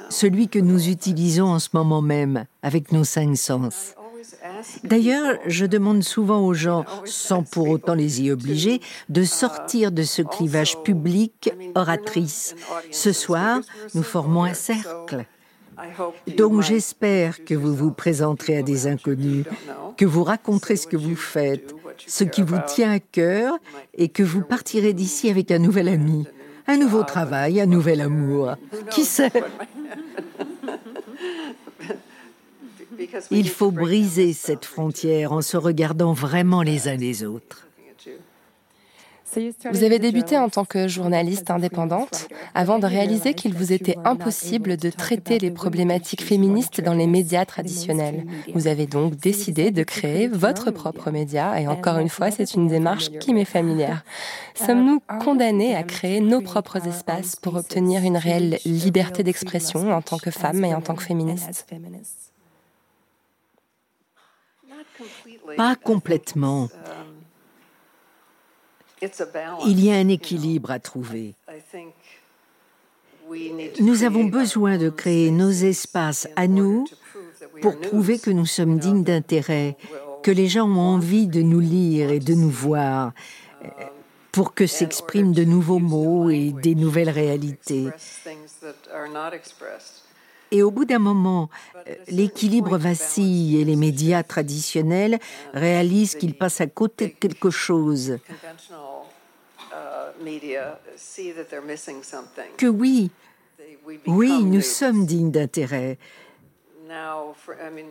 celui 0.10 0.48
que 0.50 0.60
nous 0.60 0.90
utilisons 0.90 1.48
en 1.48 1.60
ce 1.60 1.70
moment 1.74 2.02
même 2.02 2.46
avec 2.62 2.92
nos 2.92 3.04
cinq 3.04 3.36
sens. 3.38 3.96
D'ailleurs, 4.84 5.38
je 5.48 5.66
demande 5.66 6.04
souvent 6.04 6.46
aux 6.46 6.54
gens, 6.54 6.86
sans 7.06 7.44
pour 7.44 7.70
autant 7.70 7.94
les 7.94 8.22
y 8.22 8.32
obliger, 8.32 8.82
de 9.10 9.24
sortir 9.24 9.92
de 9.92 10.04
ce 10.04 10.22
clivage 10.22 10.82
public 10.84 11.52
oratrice. 11.76 12.56
Ce 12.92 13.12
soir, 13.12 13.62
nous 13.94 14.04
formons 14.04 14.44
un 14.44 14.54
cercle. 14.54 15.26
Donc 16.38 16.62
j'espère 16.62 17.44
que 17.44 17.54
vous 17.54 17.76
vous 17.76 17.92
présenterez 17.92 18.58
à 18.58 18.62
des 18.62 18.88
inconnus, 18.88 19.46
que 19.98 20.06
vous 20.06 20.24
raconterez 20.24 20.76
ce 20.76 20.88
que 20.88 20.98
vous 20.98 21.16
faites, 21.16 21.74
ce 22.06 22.24
qui 22.24 22.42
vous 22.42 22.60
tient 22.68 22.92
à 22.92 23.00
cœur 23.00 23.58
et 23.96 24.10
que 24.10 24.24
vous 24.24 24.42
partirez 24.42 24.94
d'ici 24.94 25.30
avec 25.30 25.52
un 25.52 25.60
nouvel 25.60 25.88
ami, 25.88 26.26
un 26.68 26.78
nouveau 26.78 27.04
travail, 27.04 27.60
un 27.62 27.66
nouvel 27.66 28.02
amour. 28.02 28.56
Qui 28.90 29.06
sait? 29.06 29.32
Il 33.32 33.50
faut 33.50 33.72
briser 33.72 34.34
cette 34.34 34.66
frontière 34.66 35.34
en 35.34 35.42
se 35.42 35.58
regardant 35.58 36.14
vraiment 36.14 36.62
les 36.62 36.88
uns 36.88 36.96
les 36.96 37.24
autres. 37.24 37.68
Vous 39.72 39.84
avez 39.84 40.00
débuté 40.00 40.38
en 40.38 40.50
tant 40.50 40.66
que 40.66 40.88
journaliste 40.88 41.50
indépendante 41.50 42.28
avant 42.54 42.80
de 42.80 42.86
réaliser 42.86 43.34
qu'il 43.34 43.54
vous 43.54 43.72
était 43.74 43.98
impossible 44.06 44.78
de 44.78 44.90
traiter 44.90 45.40
les 45.40 45.52
problématiques 45.52 46.24
féministes 46.24 46.82
dans 46.82 46.94
les 46.94 47.08
médias 47.08 47.46
traditionnels. 47.46 48.26
Vous 48.54 48.68
avez 48.68 48.86
donc 48.86 49.16
décidé 49.16 49.72
de 49.72 49.84
créer 49.84 50.28
votre 50.28 50.72
propre 50.72 51.12
média 51.12 51.60
et 51.60 51.68
encore 51.68 51.98
une 51.98 52.10
fois, 52.10 52.32
c'est 52.32 52.54
une 52.54 52.68
démarche 52.68 53.10
qui 53.20 53.34
m'est 53.34 53.46
familière. 53.46 54.04
Sommes-nous 54.56 55.02
condamnés 55.24 55.76
à 55.76 55.84
créer 55.84 56.20
nos 56.20 56.42
propres 56.42 56.88
espaces 56.88 57.36
pour 57.36 57.56
obtenir 57.56 58.04
une 58.04 58.18
réelle 58.18 58.60
liberté 58.66 59.24
d'expression 59.24 59.92
en 59.92 60.02
tant 60.02 60.18
que 60.18 60.32
femme 60.32 60.64
et 60.64 60.74
en 60.74 60.82
tant 60.82 60.96
que 60.96 61.04
féministe? 61.04 61.66
Pas 65.58 65.76
complètement. 65.76 66.70
Il 69.66 69.84
y 69.84 69.92
a 69.92 69.96
un 69.96 70.08
équilibre 70.08 70.72
à 70.72 70.80
trouver. 70.80 71.36
Nous 73.80 74.04
avons 74.04 74.26
besoin 74.26 74.78
de 74.78 74.90
créer 74.90 75.32
nos 75.32 75.52
espaces 75.52 76.28
à 76.36 76.48
nous 76.48 76.86
pour 77.62 77.80
prouver 77.80 78.20
que 78.20 78.32
nous 78.32 78.46
sommes 78.46 78.78
dignes 78.78 79.04
d'intérêt, 79.04 79.78
que 80.22 80.32
les 80.32 80.48
gens 80.48 80.68
ont 80.68 80.80
envie 80.80 81.28
de 81.28 81.42
nous 81.42 81.60
lire 81.60 82.12
et 82.12 82.20
de 82.20 82.34
nous 82.34 82.50
voir, 82.50 83.14
pour 84.32 84.54
que 84.54 84.68
s'expriment 84.68 85.34
de 85.34 85.44
nouveaux 85.44 85.80
mots 85.80 86.30
et 86.30 86.52
des 86.52 86.76
nouvelles 86.76 87.10
réalités. 87.10 87.88
Et 90.52 90.62
au 90.62 90.70
bout 90.70 90.86
d'un 90.86 91.00
moment, 91.00 91.50
l'équilibre 92.08 92.78
vacille 92.78 93.60
et 93.60 93.66
les 93.66 93.76
médias 93.76 94.22
traditionnels 94.22 95.20
réalisent 95.54 96.16
qu'ils 96.16 96.38
passent 96.38 96.62
à 96.62 96.68
côté 96.68 97.08
de 97.08 97.14
quelque 97.14 97.50
chose. 97.50 98.20
Que 102.58 102.68
oui, 102.68 103.12
oui, 104.08 104.44
nous 104.44 104.62
sommes 104.62 105.06
dignes 105.06 105.32
d'intérêt. 105.32 105.98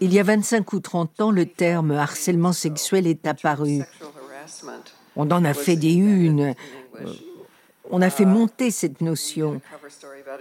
Il 0.00 0.12
y 0.12 0.18
a 0.18 0.22
25 0.22 0.72
ou 0.72 0.80
30 0.80 1.20
ans, 1.20 1.30
le 1.30 1.46
terme 1.46 1.92
harcèlement 1.92 2.52
sexuel 2.52 3.06
est 3.06 3.26
apparu. 3.26 3.82
On 5.16 5.30
en 5.30 5.44
a 5.44 5.54
fait 5.54 5.76
des 5.76 5.94
unes. 5.94 6.54
On 7.90 8.00
a 8.00 8.10
fait 8.10 8.24
monter 8.24 8.70
cette 8.70 9.00
notion. 9.00 9.60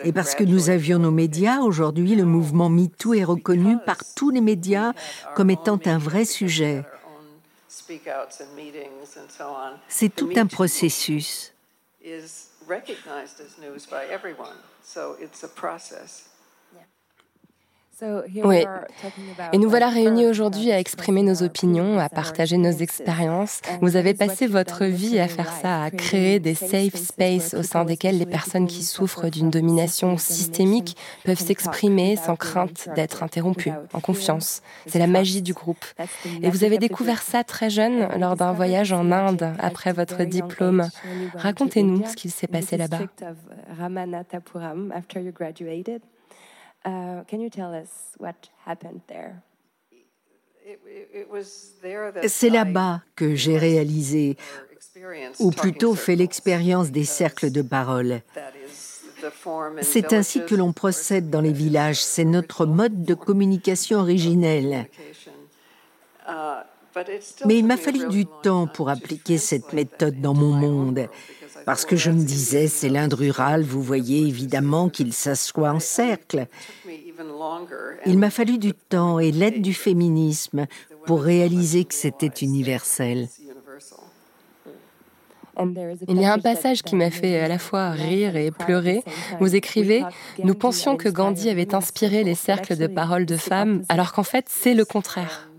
Et 0.04 0.14
parce 0.14 0.36
que 0.36 0.44
nous 0.44 0.70
avions 0.70 1.00
nos 1.00 1.12
médias, 1.12 1.60
aujourd'hui, 1.60 2.16
le 2.16 2.24
mouvement 2.24 2.70
MeToo 2.70 3.14
est 3.14 3.24
reconnu 3.24 3.78
par 3.86 3.98
tous 4.16 4.30
les 4.30 4.42
médias 4.42 4.94
comme 5.36 5.50
étant 5.50 5.80
un 5.86 5.98
vrai 5.98 6.24
sujet. 6.24 6.86
C'est 9.88 10.16
tout 10.16 10.30
un 10.36 10.46
processus. 10.46 11.54
is 12.04 12.50
recognized 12.66 13.40
as 13.40 13.58
news 13.58 13.86
by 13.86 14.06
everyone. 14.06 14.56
So 14.84 15.16
it's 15.20 15.44
a 15.44 15.48
process. 15.48 16.30
Oui. 18.44 18.66
Et 19.54 19.58
nous 19.58 19.70
voilà 19.70 19.90
réunis 19.90 20.26
aujourd'hui 20.26 20.72
à 20.72 20.80
exprimer 20.80 21.22
nos 21.22 21.44
opinions, 21.44 22.00
à 22.00 22.10
partager 22.10 22.58
nos 22.58 22.72
expériences. 22.72 23.62
Vous 23.82 23.96
avez 23.96 24.14
passé 24.14 24.48
votre 24.48 24.86
vie 24.86 25.20
à 25.20 25.28
faire 25.28 25.52
ça, 25.52 25.84
à 25.84 25.92
créer 25.92 26.40
des 26.40 26.56
safe 26.56 26.96
spaces 26.96 27.54
au 27.54 27.64
sein 27.64 27.86
desquels 27.86 28.18
les 28.18 28.26
personnes 28.26 28.68
qui 28.68 28.84
souffrent 28.84 29.30
d'une 29.30 29.50
domination 29.50 30.18
systémique 30.18 30.98
peuvent 31.24 31.40
s'exprimer 31.40 32.16
sans 32.16 32.36
crainte 32.36 32.90
d'être 32.96 33.24
interrompues, 33.24 33.74
en 33.94 34.00
confiance. 34.00 34.62
C'est 34.88 35.00
la 35.00 35.08
magie 35.08 35.42
du 35.42 35.54
groupe. 35.54 35.86
Et 36.42 36.50
vous 36.50 36.64
avez 36.64 36.78
découvert 36.78 37.22
ça 37.22 37.44
très 37.44 37.70
jeune 37.70 38.08
lors 38.20 38.36
d'un 38.36 38.52
voyage 38.52 38.94
en 38.94 39.12
Inde 39.12 39.54
après 39.60 39.94
votre 39.94 40.24
diplôme. 40.24 40.90
Racontez-nous 41.36 42.06
ce 42.08 42.16
qu'il 42.16 42.32
s'est 42.32 42.48
passé 42.48 42.78
là-bas. 42.78 43.00
Uh, 46.84 47.24
can 47.28 47.40
you 47.40 47.50
tell 47.50 47.74
us 47.74 48.16
what 48.18 48.50
happened 48.66 49.02
there? 49.08 49.42
C'est 52.28 52.50
là-bas 52.50 53.02
que 53.16 53.36
j'ai 53.36 53.58
réalisé, 53.58 54.38
ou 55.40 55.52
plutôt 55.52 55.96
fait 55.96 56.16
l'expérience 56.16 56.92
des 56.92 57.04
cercles 57.04 57.52
de 57.52 57.62
parole. 57.62 58.22
C'est 59.82 60.14
ainsi 60.14 60.44
que 60.46 60.56
l'on 60.56 60.74
procède 60.74 61.30
dans 61.30 61.42
les 61.42 61.54
villages, 61.54 62.02
c'est 62.02 62.26
notre 62.26 62.66
mode 62.66 63.04
de 63.04 63.14
communication 63.14 64.00
originel. 64.00 64.88
Uh, 66.28 66.64
Mais 67.46 67.58
il 67.58 67.66
m'a 67.66 67.78
fallu 67.78 68.08
du 68.08 68.26
temps 68.26 68.68
pour 68.68 68.90
appliquer 68.90 69.38
cette 69.38 69.74
méthode 69.74 70.20
dans 70.22 70.34
mon 70.34 70.52
monde. 70.52 71.08
Parce 71.66 71.86
que 71.86 71.96
je 71.96 72.12
me 72.12 72.24
disais, 72.24 72.68
c'est 72.68 72.90
l'Inde 72.90 73.14
rurale, 73.14 73.64
vous 73.64 73.82
voyez 73.82 74.28
évidemment 74.28 74.90
qu'il 74.90 75.14
s'assoit 75.14 75.72
en 75.72 75.80
cercle. 75.80 76.48
Il 78.06 78.18
m'a 78.18 78.30
fallu 78.30 78.58
du 78.58 78.74
temps 78.74 79.20
et 79.20 79.32
l'aide 79.32 79.62
du 79.62 79.74
féminisme 79.74 80.68
pour 81.06 81.22
réaliser 81.22 81.86
que 81.86 81.94
c'était 81.94 82.46
universel. 82.46 83.28
Il 86.08 86.20
y 86.20 86.26
a 86.26 86.34
un 86.34 86.40
passage 86.40 86.82
qui 86.82 86.96
m'a 86.96 87.12
fait 87.12 87.40
à 87.40 87.48
la 87.48 87.60
fois 87.60 87.92
rire 87.92 88.36
et 88.36 88.52
pleurer. 88.52 89.04
Vous 89.40 89.56
écrivez 89.56 90.04
Nous 90.44 90.56
pensions 90.56 90.98
que 90.98 91.10
Gandhi 91.10 91.50
avait 91.50 91.76
inspiré 91.76 92.24
les 92.24 92.36
cercles 92.36 92.78
de 92.78 92.88
paroles 92.88 93.26
de 93.26 93.36
femmes, 93.36 93.84
alors 93.90 94.14
qu'en 94.14 94.24
fait, 94.24 94.46
c'est 94.50 94.74
le 94.74 94.86
contraire. 94.86 95.50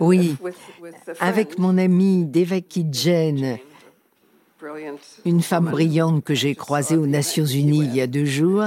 Oui, 0.00 0.36
avec 1.20 1.58
mon 1.58 1.78
amie 1.78 2.24
Devaki 2.24 2.86
Jain, 2.90 3.58
une 5.24 5.42
femme 5.42 5.66
brillante 5.66 6.24
que 6.24 6.34
j'ai 6.34 6.54
croisée 6.54 6.96
aux 6.96 7.06
Nations 7.06 7.44
Unies 7.44 7.84
il 7.84 7.94
y 7.94 8.00
a 8.00 8.06
deux 8.06 8.24
jours, 8.24 8.64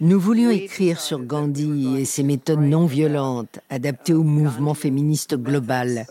nous 0.00 0.20
voulions 0.20 0.50
écrire 0.50 1.00
sur 1.00 1.18
Gandhi 1.18 1.96
et 1.98 2.04
ses 2.04 2.22
méthodes 2.22 2.60
non 2.60 2.86
violentes 2.86 3.58
adaptées 3.68 4.14
au 4.14 4.22
mouvement 4.22 4.74
féministe 4.74 5.34
global. 5.34 6.06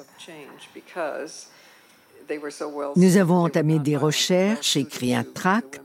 Nous 2.96 3.18
avons 3.18 3.38
entamé 3.38 3.80
des 3.80 3.96
recherches, 3.96 4.76
écrit 4.76 5.16
un 5.16 5.24
tract, 5.24 5.82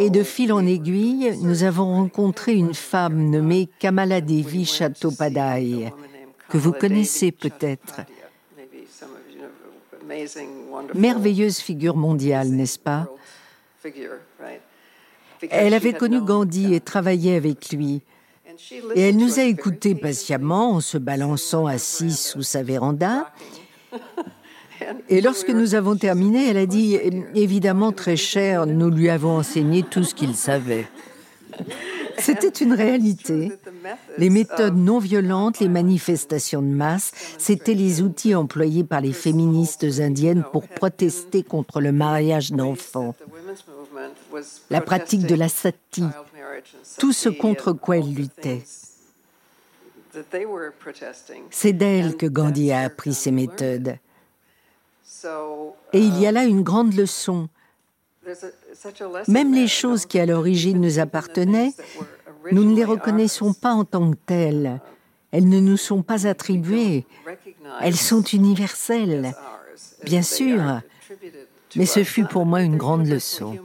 et 0.00 0.10
de 0.10 0.22
fil 0.22 0.52
en 0.52 0.64
aiguille, 0.66 1.36
nous 1.42 1.64
avons 1.64 1.94
rencontré 1.94 2.54
une 2.54 2.74
femme 2.74 3.30
nommée 3.30 3.68
Kamala 3.78 4.20
Devi 4.20 4.64
Chattopadhyay, 4.64 5.92
que 6.48 6.58
vous 6.58 6.72
connaissez 6.72 7.32
peut-être. 7.32 8.02
Merveilleuse 10.94 11.58
figure 11.58 11.96
mondiale, 11.96 12.48
n'est-ce 12.48 12.78
pas? 12.78 13.08
Elle 15.50 15.74
avait 15.74 15.92
connu 15.92 16.20
Gandhi 16.20 16.74
et 16.74 16.80
travaillé 16.80 17.36
avec 17.36 17.70
lui. 17.72 18.02
Et 18.94 19.08
elle 19.08 19.16
nous 19.16 19.38
a 19.38 19.44
écoutés 19.44 19.94
patiemment 19.94 20.72
en 20.72 20.80
se 20.80 20.98
balançant 20.98 21.66
assise 21.66 22.18
sous 22.18 22.42
sa 22.42 22.62
véranda. 22.62 23.32
Et 25.08 25.20
lorsque 25.20 25.48
nous 25.48 25.76
avons 25.76 25.96
terminé, 25.96 26.48
elle 26.48 26.56
a 26.56 26.66
dit 26.66 26.98
Évidemment, 27.34 27.92
très 27.92 28.16
cher, 28.16 28.66
nous 28.66 28.90
lui 28.90 29.10
avons 29.10 29.36
enseigné 29.38 29.84
tout 29.84 30.02
ce 30.02 30.14
qu'il 30.14 30.34
savait. 30.34 30.86
C'était 32.22 32.48
une 32.48 32.72
réalité. 32.72 33.52
Les 34.18 34.30
méthodes 34.30 34.76
non 34.76 34.98
violentes, 34.98 35.60
les 35.60 35.68
manifestations 35.68 36.62
de 36.62 36.66
masse, 36.66 37.12
c'étaient 37.38 37.74
les 37.74 38.00
outils 38.02 38.34
employés 38.34 38.84
par 38.84 39.00
les 39.00 39.12
féministes 39.12 39.86
indiennes 39.98 40.44
pour 40.52 40.68
protester 40.68 41.42
contre 41.42 41.80
le 41.80 41.92
mariage 41.92 42.52
d'enfants. 42.52 43.14
La 44.70 44.80
pratique 44.80 45.26
de 45.26 45.34
la 45.34 45.48
sati, 45.48 46.04
tout 46.98 47.12
ce 47.12 47.28
contre 47.28 47.72
quoi 47.72 47.98
elles 47.98 48.14
luttaient. 48.14 48.62
C'est 51.50 51.72
d'elle 51.72 52.16
que 52.16 52.26
Gandhi 52.26 52.70
a 52.72 52.82
appris 52.82 53.14
ces 53.14 53.30
méthodes. 53.30 53.96
Et 55.92 56.00
il 56.00 56.20
y 56.20 56.26
a 56.26 56.32
là 56.32 56.44
une 56.44 56.62
grande 56.62 56.94
leçon. 56.94 57.48
Même 59.28 59.54
les 59.54 59.68
choses 59.68 60.06
qui 60.06 60.18
à 60.20 60.26
l'origine 60.26 60.80
nous 60.80 60.98
appartenaient, 60.98 61.72
nous 62.50 62.64
ne 62.64 62.74
les 62.74 62.84
reconnaissons 62.84 63.52
pas 63.52 63.72
en 63.72 63.84
tant 63.84 64.10
que 64.10 64.16
telles. 64.26 64.80
Elles 65.30 65.48
ne 65.48 65.60
nous 65.60 65.76
sont 65.76 66.02
pas 66.02 66.26
attribuées. 66.26 67.06
Elles 67.80 67.96
sont 67.96 68.22
universelles, 68.22 69.34
bien 70.04 70.22
sûr. 70.22 70.80
Mais 71.74 71.86
ce 71.86 72.04
fut 72.04 72.24
pour 72.24 72.44
moi 72.46 72.62
une 72.62 72.76
grande 72.76 73.06
leçon. 73.06 73.58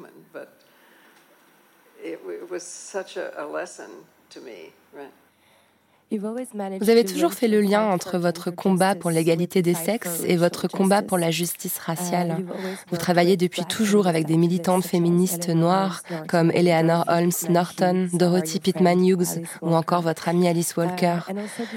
Vous 6.10 6.90
avez 6.90 7.04
toujours 7.04 7.34
fait 7.34 7.50
le 7.50 7.60
lien 7.60 7.82
entre 7.82 8.18
votre 8.18 8.50
combat 8.50 8.96
pour 8.96 9.12
l'égalité 9.12 9.62
des 9.62 9.74
sexes 9.74 10.24
et 10.26 10.38
votre 10.38 10.70
combat 10.70 11.02
pour 11.02 11.18
la 11.18 11.32
justice 11.32 11.78
raciale. 11.80 12.46
Vous 12.90 12.96
travaillez 12.96 13.36
depuis 13.36 13.66
toujours 13.66 14.08
avec 14.08 14.26
des 14.26 14.38
militantes 14.38 14.86
féministes 14.86 15.50
noires 15.50 16.04
comme 16.30 16.50
Eleanor 16.52 17.04
Holmes 17.10 17.34
Norton, 17.50 18.08
Dorothy 18.14 18.62
Pittman 18.62 19.06
Hughes 19.06 19.44
ou 19.62 19.76
encore 19.76 20.02
votre 20.02 20.30
amie 20.30 20.48
Alice 20.48 20.78
Walker. 20.78 21.20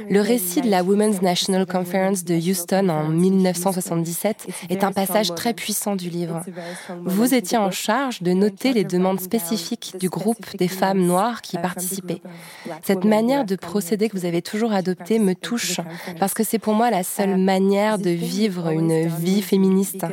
Le 0.09 0.21
récit 0.21 0.61
de 0.61 0.71
la 0.71 0.85
Women's 0.85 1.23
National 1.23 1.67
Conference 1.67 2.23
de 2.25 2.35
Houston 2.35 2.89
en 2.89 3.09
1977 3.09 4.47
est 4.69 4.85
un 4.85 4.93
passage 4.93 5.35
très 5.35 5.55
puissant 5.55 5.97
du 5.97 6.09
livre. 6.09 6.41
Vous 7.05 7.35
étiez 7.35 7.59
en 7.59 7.73
charge 7.73 8.23
de 8.23 8.33
noter 8.33 8.75
les 8.75 8.85
demandes 8.85 9.21
spécifiques 9.21 9.97
du 9.99 10.09
groupe 10.09 10.57
des 10.57 10.69
femmes 10.69 11.05
noires 11.05 11.43
qui 11.43 11.59
participaient. 11.59 12.23
Cette 12.85 13.05
manière 13.05 13.45
de 13.45 13.57
procéder 13.57 14.09
que 14.09 14.20
vous 14.20 14.20
avez 14.25 14.43
toujours 14.43 14.73
adoptée 14.73 15.19
me 15.19 15.35
touche 15.35 15.81
parce 16.19 16.35
que 16.35 16.45
c'est 16.45 16.59
pour 16.59 16.75
moi 16.75 16.91
la 16.91 17.03
seule 17.03 17.37
manière 17.37 17.99
de 17.99 18.11
vivre 18.11 18.71
une 18.71 19.07
vie 19.07 19.43
féministe. 19.43 20.07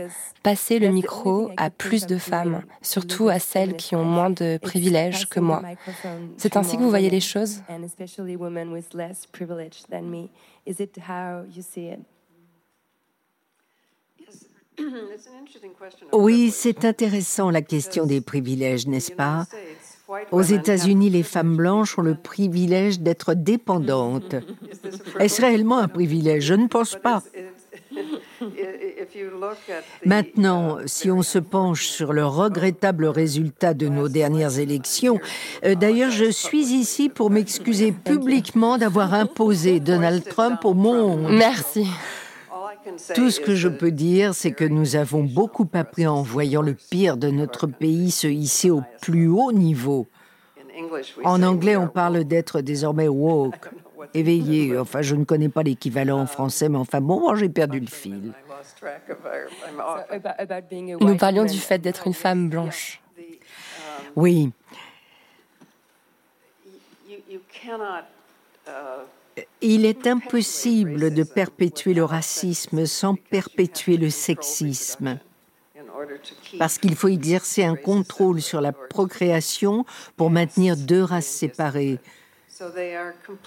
Passer 0.43 0.79
le 0.79 0.89
micro 0.89 1.49
à 1.57 1.69
plus 1.69 2.05
de 2.05 2.17
femmes, 2.17 2.61
surtout 2.81 3.27
à 3.27 3.39
celles 3.39 3.75
qui 3.75 3.95
ont 3.95 4.05
moins 4.05 4.29
de 4.29 4.57
privilèges 4.61 5.27
que 5.27 5.39
moi. 5.39 5.61
C'est 6.37 6.55
ainsi 6.55 6.77
que 6.77 6.81
vous 6.81 6.89
voyez 6.89 7.09
les 7.09 7.19
choses? 7.19 7.61
Oui, 16.13 16.51
c'est 16.51 16.85
intéressant 16.85 17.49
la 17.49 17.61
question 17.61 18.05
des 18.05 18.21
privilèges, 18.21 18.87
n'est-ce 18.87 19.11
pas? 19.11 19.47
Aux 20.31 20.41
États-Unis, 20.41 21.09
les 21.09 21.23
femmes 21.23 21.57
blanches 21.57 21.97
ont 21.99 22.01
le 22.01 22.15
privilège 22.15 22.99
d'être 23.01 23.33
dépendantes. 23.33 24.35
Est-ce 25.19 25.41
réellement 25.41 25.79
un 25.79 25.87
privilège? 25.87 26.45
Je 26.45 26.53
ne 26.53 26.67
pense 26.67 26.95
pas. 26.95 27.23
Maintenant, 30.05 30.77
si 30.85 31.09
on 31.11 31.21
se 31.23 31.39
penche 31.39 31.87
sur 31.87 32.13
le 32.13 32.25
regrettable 32.25 33.05
résultat 33.05 33.73
de 33.73 33.87
nos 33.87 34.07
dernières 34.07 34.59
élections, 34.59 35.19
euh, 35.65 35.75
d'ailleurs, 35.75 36.11
je 36.11 36.31
suis 36.31 36.73
ici 36.73 37.09
pour 37.09 37.29
m'excuser 37.29 37.91
publiquement 37.91 38.77
d'avoir 38.77 39.13
imposé 39.13 39.79
Donald 39.79 40.23
Trump 40.23 40.63
au 40.65 40.73
monde. 40.73 41.27
Merci. 41.31 41.87
Tout 43.13 43.29
ce 43.29 43.39
que 43.39 43.55
je 43.55 43.67
peux 43.67 43.91
dire, 43.91 44.33
c'est 44.33 44.51
que 44.51 44.63
nous 44.63 44.95
avons 44.95 45.23
beaucoup 45.23 45.67
appris 45.73 46.07
en 46.07 46.21
voyant 46.21 46.61
le 46.61 46.73
pire 46.73 47.17
de 47.17 47.29
notre 47.29 47.67
pays 47.67 48.11
se 48.11 48.27
hisser 48.27 48.69
au 48.71 48.81
plus 49.01 49.27
haut 49.27 49.51
niveau. 49.51 50.07
En 51.23 51.41
anglais, 51.43 51.75
on 51.75 51.87
parle 51.87 52.23
d'être 52.23 52.61
désormais 52.61 53.07
woke, 53.07 53.69
éveillé. 54.13 54.77
Enfin, 54.77 55.01
je 55.01 55.15
ne 55.15 55.23
connais 55.23 55.49
pas 55.49 55.63
l'équivalent 55.63 56.19
en 56.19 56.27
français, 56.27 56.69
mais 56.69 56.77
enfin, 56.77 57.01
bon, 57.01 57.35
j'ai 57.35 57.49
perdu 57.49 57.79
le 57.79 57.87
fil. 57.87 58.33
Nous 60.99 61.17
parlions 61.17 61.45
du 61.45 61.57
fait 61.57 61.79
d'être 61.79 62.07
une 62.07 62.13
femme 62.13 62.49
blanche. 62.49 63.01
Oui. 64.15 64.51
Il 69.61 69.85
est 69.85 70.07
impossible 70.07 71.13
de 71.13 71.23
perpétuer 71.23 71.93
le 71.93 72.03
racisme 72.03 72.85
sans 72.85 73.15
perpétuer 73.15 73.97
le 73.97 74.09
sexisme. 74.09 75.19
Parce 76.59 76.77
qu'il 76.77 76.95
faut 76.95 77.07
exercer 77.07 77.63
un 77.63 77.75
contrôle 77.75 78.41
sur 78.41 78.61
la 78.61 78.71
procréation 78.71 79.85
pour 80.15 80.29
maintenir 80.29 80.77
deux 80.77 81.03
races 81.03 81.27
séparées, 81.27 81.99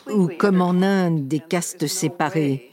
ou 0.08 0.28
comme 0.38 0.60
en 0.60 0.82
Inde, 0.82 1.28
des 1.28 1.40
castes 1.40 1.86
séparées. 1.86 2.70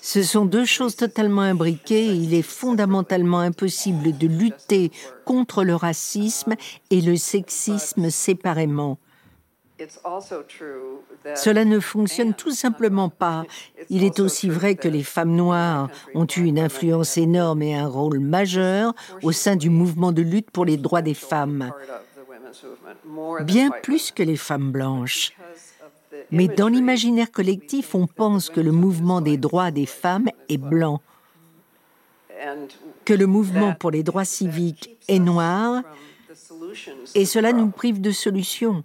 Ce 0.00 0.22
sont 0.22 0.46
deux 0.46 0.64
choses 0.64 0.96
totalement 0.96 1.42
imbriquées 1.42 2.06
et 2.06 2.14
il 2.14 2.34
est 2.34 2.42
fondamentalement 2.42 3.40
impossible 3.40 4.16
de 4.16 4.26
lutter 4.26 4.90
contre 5.24 5.64
le 5.64 5.74
racisme 5.74 6.54
et 6.90 7.00
le 7.00 7.16
sexisme 7.16 8.10
séparément. 8.10 8.98
Cela 11.34 11.64
ne 11.64 11.80
fonctionne 11.80 12.34
tout 12.34 12.52
simplement 12.52 13.08
pas. 13.08 13.44
Il 13.90 14.04
est 14.04 14.20
aussi 14.20 14.48
vrai 14.48 14.76
que 14.76 14.88
les 14.88 15.02
femmes 15.02 15.34
noires 15.34 15.90
ont 16.14 16.26
eu 16.26 16.44
une 16.44 16.60
influence 16.60 17.18
énorme 17.18 17.62
et 17.62 17.74
un 17.74 17.88
rôle 17.88 18.20
majeur 18.20 18.94
au 19.22 19.32
sein 19.32 19.56
du 19.56 19.70
mouvement 19.70 20.12
de 20.12 20.22
lutte 20.22 20.50
pour 20.50 20.64
les 20.64 20.76
droits 20.76 21.02
des 21.02 21.14
femmes, 21.14 21.72
bien 23.42 23.70
plus 23.82 24.12
que 24.12 24.22
les 24.22 24.36
femmes 24.36 24.70
blanches. 24.70 25.32
Mais 26.30 26.46
dans 26.46 26.68
l'imaginaire 26.68 27.32
collectif, 27.32 27.94
on 27.96 28.06
pense 28.06 28.50
que 28.50 28.60
le 28.60 28.72
mouvement 28.72 29.20
des 29.20 29.36
droits 29.36 29.72
des 29.72 29.86
femmes 29.86 30.28
est 30.48 30.58
blanc, 30.58 31.00
que 33.04 33.14
le 33.14 33.26
mouvement 33.26 33.74
pour 33.74 33.90
les 33.90 34.04
droits 34.04 34.24
civiques 34.24 34.96
est 35.08 35.18
noir, 35.18 35.82
et 37.14 37.24
cela 37.24 37.52
nous 37.52 37.70
prive 37.70 38.00
de 38.00 38.12
solutions. 38.12 38.84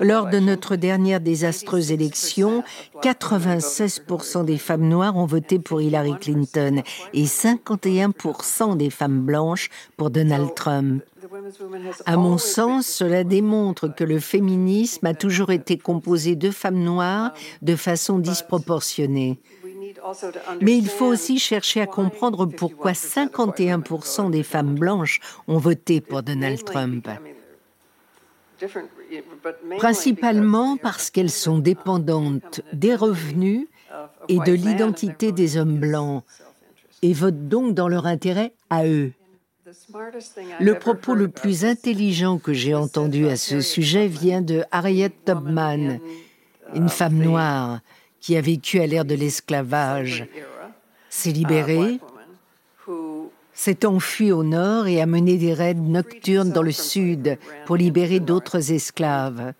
Lors 0.00 0.28
de 0.28 0.38
notre 0.38 0.76
dernière 0.76 1.20
désastreuse 1.20 1.92
élection, 1.92 2.62
96% 3.02 4.44
des 4.44 4.58
femmes 4.58 4.88
noires 4.88 5.16
ont 5.16 5.26
voté 5.26 5.58
pour 5.58 5.80
Hillary 5.80 6.14
Clinton 6.18 6.82
et 7.12 7.24
51% 7.24 8.76
des 8.76 8.90
femmes 8.90 9.20
blanches 9.20 9.68
pour 9.96 10.10
Donald 10.10 10.54
Trump. 10.54 11.02
À 12.06 12.16
mon 12.16 12.38
sens, 12.38 12.86
cela 12.86 13.24
démontre 13.24 13.88
que 13.94 14.04
le 14.04 14.20
féminisme 14.20 15.06
a 15.06 15.14
toujours 15.14 15.50
été 15.50 15.76
composé 15.78 16.34
de 16.34 16.50
femmes 16.50 16.82
noires 16.82 17.32
de 17.62 17.76
façon 17.76 18.18
disproportionnée. 18.18 19.40
Mais 20.60 20.76
il 20.76 20.88
faut 20.88 21.06
aussi 21.06 21.38
chercher 21.38 21.82
à 21.82 21.86
comprendre 21.86 22.46
pourquoi 22.46 22.92
51% 22.92 24.30
des 24.30 24.42
femmes 24.42 24.74
blanches 24.74 25.20
ont 25.46 25.58
voté 25.58 26.00
pour 26.00 26.22
Donald 26.22 26.64
Trump 26.64 27.08
principalement 29.78 30.76
parce 30.76 31.10
qu'elles 31.10 31.30
sont 31.30 31.58
dépendantes 31.58 32.60
des 32.72 32.94
revenus 32.94 33.66
et 34.28 34.38
de 34.38 34.52
l'identité 34.52 35.32
des 35.32 35.56
hommes 35.56 35.78
blancs 35.78 36.24
et 37.02 37.12
votent 37.12 37.48
donc 37.48 37.74
dans 37.74 37.88
leur 37.88 38.06
intérêt 38.06 38.52
à 38.68 38.86
eux. 38.86 39.12
Le 40.60 40.74
propos 40.78 41.14
le 41.14 41.28
plus 41.28 41.64
intelligent 41.64 42.38
que 42.38 42.52
j'ai 42.52 42.74
entendu 42.74 43.28
à 43.28 43.36
ce 43.36 43.60
sujet 43.60 44.08
vient 44.08 44.42
de 44.42 44.64
Harriet 44.70 45.12
Tubman, 45.24 46.00
une 46.74 46.88
femme 46.88 47.18
noire 47.18 47.80
qui 48.20 48.36
a 48.36 48.40
vécu 48.40 48.80
à 48.80 48.86
l'ère 48.86 49.04
de 49.04 49.14
l'esclavage, 49.14 50.26
s'est 51.08 51.30
libérée, 51.30 52.00
s'est 53.60 53.84
enfui 53.84 54.32
au 54.32 54.42
nord 54.42 54.86
et 54.86 55.02
a 55.02 55.06
mené 55.06 55.36
des 55.36 55.52
raids 55.52 55.74
nocturnes 55.74 56.50
dans 56.50 56.62
le 56.62 56.72
sud 56.72 57.36
pour 57.66 57.76
libérer 57.76 58.18
d'autres 58.18 58.72
esclaves. 58.72 59.52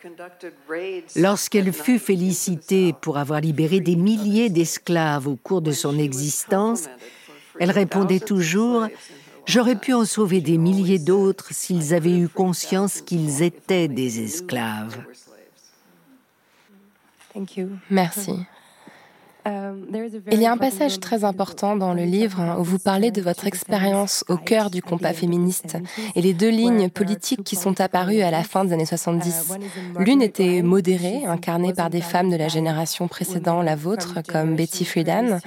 Lorsqu'elle 1.17 1.71
fut 1.71 1.99
félicitée 1.99 2.95
pour 2.99 3.19
avoir 3.19 3.43
libéré 3.43 3.81
des 3.81 3.97
milliers 3.97 4.49
d'esclaves 4.49 5.29
au 5.29 5.37
cours 5.37 5.61
de 5.61 5.73
son 5.73 5.99
existence, 5.99 6.89
elle 7.59 7.71
répondait 7.71 8.21
toujours 8.21 8.87
J'aurais 9.45 9.77
pu 9.77 9.93
en 9.93 10.07
sauver 10.07 10.41
des 10.41 10.57
milliers 10.57 10.99
d'autres 10.99 11.53
s'ils 11.53 11.93
avaient 11.93 12.17
eu 12.17 12.29
conscience 12.29 13.03
qu'ils 13.03 13.43
étaient 13.43 13.89
des 13.89 14.21
esclaves. 14.23 14.97
Merci. 17.91 18.47
Il 20.33 20.41
y 20.41 20.47
a 20.47 20.53
un 20.53 20.57
passage 20.57 21.01
très 21.01 21.25
important 21.25 21.77
dans 21.77 21.95
le 21.95 22.05
livre 22.05 22.57
où 22.59 22.63
vous 22.63 22.79
parlez 22.79 23.11
de 23.11 23.23
votre 23.23 23.47
expérience 23.47 24.25
au 24.29 24.37
cœur 24.37 24.71
du 24.71 24.83
combat 24.83 25.13
féministe 25.13 25.79
et 26.15 26.23
les 26.23 26.35
deux 26.35 26.51
lignes 26.51 26.89
politiques 26.89 27.43
qui 27.45 27.57
sont 27.57 27.81
apparues 27.81 28.21
à 28.21 28.31
la 28.31 28.43
fin 28.43 28.65
des 28.65 28.73
années 28.73 28.87
70. 28.87 29.55
L'une 29.99 30.23
était 30.23 30.63
modérée, 30.63 31.25
incarnée 31.27 31.73
par 31.73 31.91
des 31.91 32.01
femmes 32.01 32.31
de 32.31 32.37
la 32.37 32.49
génération 32.49 33.09
précédente, 33.09 33.65
la 33.65 33.77
vôtre, 33.77 34.19
comme 34.29 34.57
Betty 34.57 34.85
Friedan. 34.85 35.39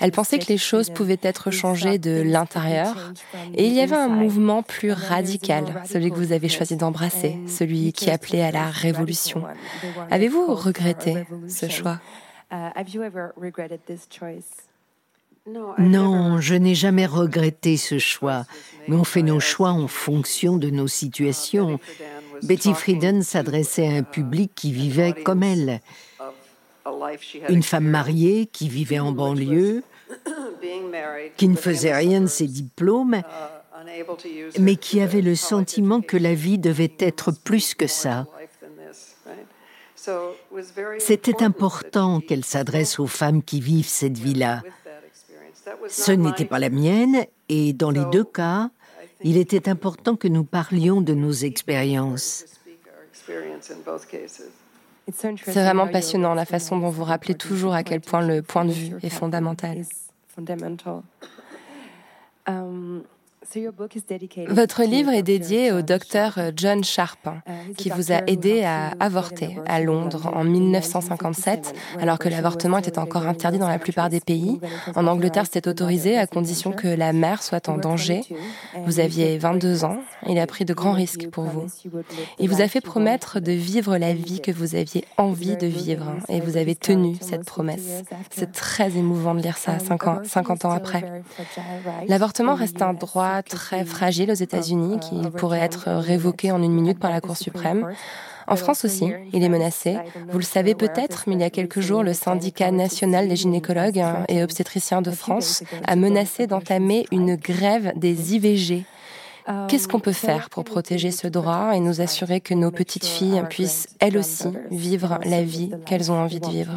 Elle 0.00 0.12
pensait 0.12 0.38
que 0.38 0.48
les 0.48 0.58
choses 0.58 0.90
pouvaient 0.90 1.20
être 1.22 1.50
changées 1.50 1.98
de 1.98 2.22
l'intérieur. 2.22 3.12
Et 3.54 3.66
il 3.66 3.72
y 3.72 3.80
avait 3.80 3.96
un 3.96 4.08
mouvement 4.08 4.62
plus 4.62 4.92
radical, 4.92 5.64
celui 5.90 6.10
que 6.10 6.16
vous 6.16 6.32
avez 6.32 6.48
choisi 6.48 6.76
d'embrasser, 6.76 7.38
celui 7.46 7.92
qui 7.92 8.10
appelait 8.10 8.42
à 8.42 8.50
la 8.50 8.66
révolution. 8.70 9.42
Avez-vous 10.10 10.54
regretté 10.54 11.26
ce 11.48 11.68
choix? 11.68 12.00
Non, 15.78 16.40
je 16.40 16.54
n'ai 16.54 16.74
jamais 16.74 17.06
regretté 17.06 17.76
ce 17.76 17.98
choix, 17.98 18.44
mais 18.88 18.96
on 18.96 19.04
fait 19.04 19.22
nos 19.22 19.40
choix 19.40 19.70
en 19.70 19.88
fonction 19.88 20.58
de 20.58 20.70
nos 20.70 20.86
situations. 20.86 21.80
Betty 22.42 22.74
Friedan 22.74 23.22
s'adressait 23.22 23.86
à 23.86 23.92
un 23.92 24.02
public 24.02 24.52
qui 24.54 24.72
vivait 24.72 25.12
comme 25.12 25.42
elle, 25.42 25.80
une 27.48 27.62
femme 27.62 27.88
mariée 27.88 28.46
qui 28.46 28.68
vivait 28.68 28.98
en 28.98 29.12
banlieue, 29.12 29.82
qui 31.36 31.48
ne 31.48 31.56
faisait 31.56 31.94
rien 31.94 32.20
de 32.20 32.26
ses 32.26 32.46
diplômes, 32.46 33.22
mais 34.58 34.76
qui 34.76 35.00
avait 35.00 35.22
le 35.22 35.34
sentiment 35.34 36.00
que 36.00 36.16
la 36.16 36.34
vie 36.34 36.58
devait 36.58 36.92
être 36.98 37.32
plus 37.32 37.74
que 37.74 37.86
ça. 37.86 38.26
C'était 40.98 41.42
important 41.42 42.20
qu'elle 42.20 42.44
s'adresse 42.44 42.98
aux 42.98 43.06
femmes 43.06 43.42
qui 43.42 43.60
vivent 43.60 43.88
cette 43.88 44.18
vie-là. 44.18 44.62
Ce 45.88 46.12
n'était 46.12 46.44
pas 46.44 46.58
la 46.58 46.70
mienne 46.70 47.24
et 47.48 47.72
dans 47.72 47.90
les 47.90 48.04
deux 48.06 48.24
cas, 48.24 48.70
il 49.22 49.36
était 49.36 49.68
important 49.68 50.16
que 50.16 50.28
nous 50.28 50.44
parlions 50.44 51.00
de 51.00 51.14
nos 51.14 51.32
expériences. 51.32 52.44
C'est 55.12 55.52
vraiment 55.52 55.88
passionnant 55.88 56.34
la 56.34 56.44
façon 56.44 56.78
dont 56.78 56.90
vous 56.90 57.04
rappelez 57.04 57.34
toujours 57.34 57.74
à 57.74 57.82
quel 57.82 58.00
point 58.00 58.26
le 58.26 58.42
point 58.42 58.64
de 58.64 58.72
vue 58.72 58.96
est 59.02 59.10
fondamental. 59.10 59.84
Votre 64.48 64.84
livre 64.84 65.10
est 65.10 65.22
dédié 65.22 65.72
au 65.72 65.82
docteur 65.82 66.38
John 66.54 66.84
Sharp, 66.84 67.18
uh, 67.26 67.72
qui 67.74 67.90
vous 67.90 68.12
a 68.12 68.22
aidé 68.28 68.62
à 68.62 68.92
avorter 69.00 69.56
à 69.66 69.80
Londres 69.80 70.30
en 70.34 70.44
1957, 70.44 71.74
alors 71.98 72.18
que 72.18 72.28
l'avortement 72.28 72.78
était 72.78 72.98
encore 72.98 73.26
interdit 73.26 73.58
dans 73.58 73.68
la 73.68 73.78
plupart 73.78 74.08
des 74.08 74.20
pays. 74.20 74.60
En 74.94 75.06
Angleterre, 75.06 75.46
c'était 75.50 75.68
autorisé 75.68 76.16
à 76.16 76.26
condition 76.26 76.70
que 76.70 76.86
la 76.86 77.12
mère 77.12 77.42
soit 77.42 77.68
en 77.68 77.76
danger. 77.76 78.22
Vous 78.86 79.00
aviez 79.00 79.38
22 79.38 79.84
ans. 79.84 79.98
Il 80.28 80.38
a 80.38 80.46
pris 80.46 80.64
de 80.64 80.74
grands 80.74 80.92
risques 80.92 81.28
pour 81.30 81.44
vous. 81.44 81.66
Il 82.38 82.48
vous 82.48 82.60
a 82.60 82.68
fait 82.68 82.80
promettre 82.80 83.40
de 83.40 83.52
vivre 83.52 83.96
la 83.96 84.14
vie 84.14 84.40
que 84.40 84.52
vous 84.52 84.76
aviez 84.76 85.04
envie 85.16 85.56
de 85.56 85.66
vivre 85.66 86.06
et 86.28 86.40
vous 86.40 86.56
avez 86.56 86.76
tenu 86.76 87.16
cette 87.20 87.44
promesse. 87.44 88.04
C'est 88.30 88.52
très 88.52 88.96
émouvant 88.96 89.34
de 89.34 89.40
lire 89.40 89.56
ça 89.56 89.78
50 89.78 90.64
ans 90.64 90.70
après. 90.70 91.22
L'avortement 92.06 92.54
reste 92.54 92.82
un 92.82 92.94
droit 92.94 93.39
très 93.42 93.84
fragile 93.84 94.30
aux 94.30 94.34
États-Unis 94.34 94.98
qui 95.00 95.16
pourrait 95.36 95.60
être 95.60 95.90
révoqué 95.90 96.52
en 96.52 96.62
une 96.62 96.72
minute 96.72 96.98
par 96.98 97.10
la 97.10 97.20
Cour 97.20 97.36
suprême. 97.36 97.86
En 98.46 98.56
France 98.56 98.84
aussi, 98.84 99.12
il 99.32 99.44
est 99.44 99.48
menacé. 99.48 99.96
Vous 100.30 100.38
le 100.38 100.44
savez 100.44 100.74
peut-être, 100.74 101.24
mais 101.26 101.34
il 101.34 101.40
y 101.40 101.44
a 101.44 101.50
quelques 101.50 101.80
jours, 101.80 102.02
le 102.02 102.12
syndicat 102.12 102.72
national 102.72 103.28
des 103.28 103.36
gynécologues 103.36 104.02
et 104.28 104.42
obstétriciens 104.42 105.02
de 105.02 105.10
France 105.10 105.62
a 105.86 105.94
menacé 105.94 106.46
d'entamer 106.46 107.06
une 107.12 107.36
grève 107.36 107.92
des 107.96 108.34
IVG. 108.34 108.84
Qu'est-ce 109.68 109.88
qu'on 109.88 110.00
peut 110.00 110.12
faire 110.12 110.50
pour 110.50 110.64
protéger 110.64 111.10
ce 111.10 111.26
droit 111.26 111.72
et 111.74 111.80
nous 111.80 112.00
assurer 112.00 112.40
que 112.40 112.54
nos 112.54 112.70
petites 112.70 113.06
filles 113.06 113.42
puissent, 113.48 113.88
elles 113.98 114.18
aussi, 114.18 114.48
vivre 114.70 115.18
la 115.24 115.42
vie 115.42 115.70
qu'elles 115.86 116.10
ont 116.10 116.18
envie 116.18 116.40
de 116.40 116.48
vivre? 116.48 116.72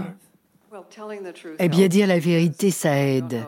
Eh 1.60 1.70
bien, 1.70 1.88
dire 1.88 2.08
la 2.08 2.20
vérité, 2.20 2.72
ça 2.72 2.98
aide. 2.98 3.46